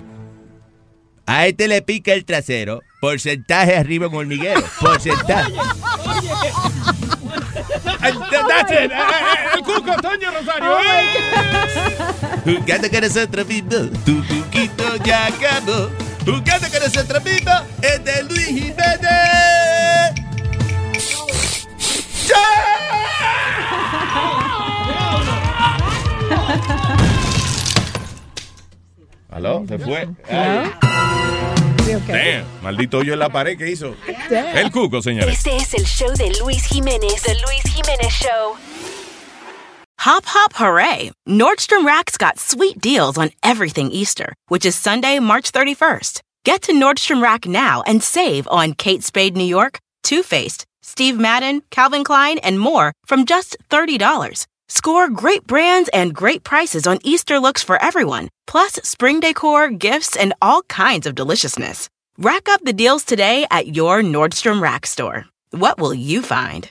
a 1.26 1.46
este 1.46 1.68
le 1.68 1.80
pica 1.82 2.12
el 2.12 2.24
trasero, 2.24 2.82
porcentaje 3.00 3.76
arriba 3.76 4.06
en 4.06 4.14
hormiguero, 4.14 4.62
porcentaje. 4.80 5.52
That's 8.02 8.70
it. 8.72 8.90
Eh, 8.90 8.94
eh, 8.94 9.54
El 9.54 9.62
cuco, 9.62 9.94
Toño 10.02 10.30
Rosario. 10.32 10.78
eh. 10.80 12.58
Jugando 12.58 12.90
con 12.90 13.00
nosotros 13.00 13.46
mismos, 13.46 13.90
tu 14.04 14.24
cuquito 14.26 14.96
ya 15.04 15.26
acabó. 15.26 15.90
Jugando 16.24 16.68
con 16.70 16.80
nosotros 16.82 17.24
mismos, 17.24 17.62
es 17.82 18.04
de 18.04 18.22
Luis 18.24 18.46
Jiménez. 18.46 20.12
¿Aló? 29.30 29.64
¿Se 29.66 29.78
fue? 29.78 30.08
Sí, 31.84 31.94
ok. 31.94 32.06
Damn, 32.06 32.44
maldito 32.62 32.98
hoyo 32.98 33.12
en 33.12 33.18
la 33.18 33.28
pared 33.28 33.56
que 33.58 33.68
hizo. 33.70 33.94
El 34.30 34.70
cuco, 34.70 35.02
señores. 35.02 35.34
Este 35.38 35.56
es 35.56 35.74
el 35.74 35.84
show 35.84 36.12
de 36.16 36.32
Luis 36.40 36.64
Jiménez. 36.64 37.22
The 37.22 37.34
Luis 37.46 37.62
Jiménez 37.64 38.10
Show. 38.10 38.56
Hop, 40.00 40.24
hop, 40.26 40.52
hooray! 40.54 41.12
Nordstrom 41.28 41.84
Rack's 41.86 42.16
got 42.16 42.38
sweet 42.38 42.80
deals 42.80 43.16
on 43.16 43.30
everything 43.44 43.88
Easter, 43.92 44.34
which 44.48 44.66
is 44.66 44.74
Sunday, 44.74 45.20
March 45.20 45.52
31st. 45.52 46.20
Get 46.44 46.62
to 46.62 46.72
Nordstrom 46.72 47.22
Rack 47.22 47.46
now 47.46 47.82
and 47.86 48.02
save 48.02 48.48
on 48.48 48.74
Kate 48.74 49.04
Spade 49.04 49.36
New 49.36 49.44
York, 49.44 49.78
Too 50.02 50.24
Faced, 50.24 50.64
Steve 50.82 51.18
Madden, 51.20 51.62
Calvin 51.70 52.02
Klein, 52.02 52.38
and 52.38 52.58
more 52.58 52.92
from 53.06 53.26
just 53.26 53.56
$30. 53.70 54.46
Score 54.74 55.10
great 55.10 55.46
brands 55.46 55.90
and 55.92 56.14
great 56.14 56.44
prices 56.44 56.86
on 56.86 56.98
Easter 57.04 57.38
looks 57.38 57.62
for 57.62 57.76
everyone, 57.84 58.30
plus 58.46 58.80
spring 58.82 59.20
decor, 59.20 59.68
gifts, 59.68 60.16
and 60.16 60.32
all 60.40 60.62
kinds 60.62 61.06
of 61.06 61.14
deliciousness. 61.14 61.90
Rack 62.16 62.48
up 62.48 62.64
the 62.64 62.72
deals 62.72 63.04
today 63.04 63.46
at 63.50 63.76
your 63.76 64.00
Nordstrom 64.00 64.62
Rack 64.62 64.86
store. 64.86 65.26
What 65.50 65.78
will 65.78 65.92
you 65.92 66.22
find? 66.22 66.70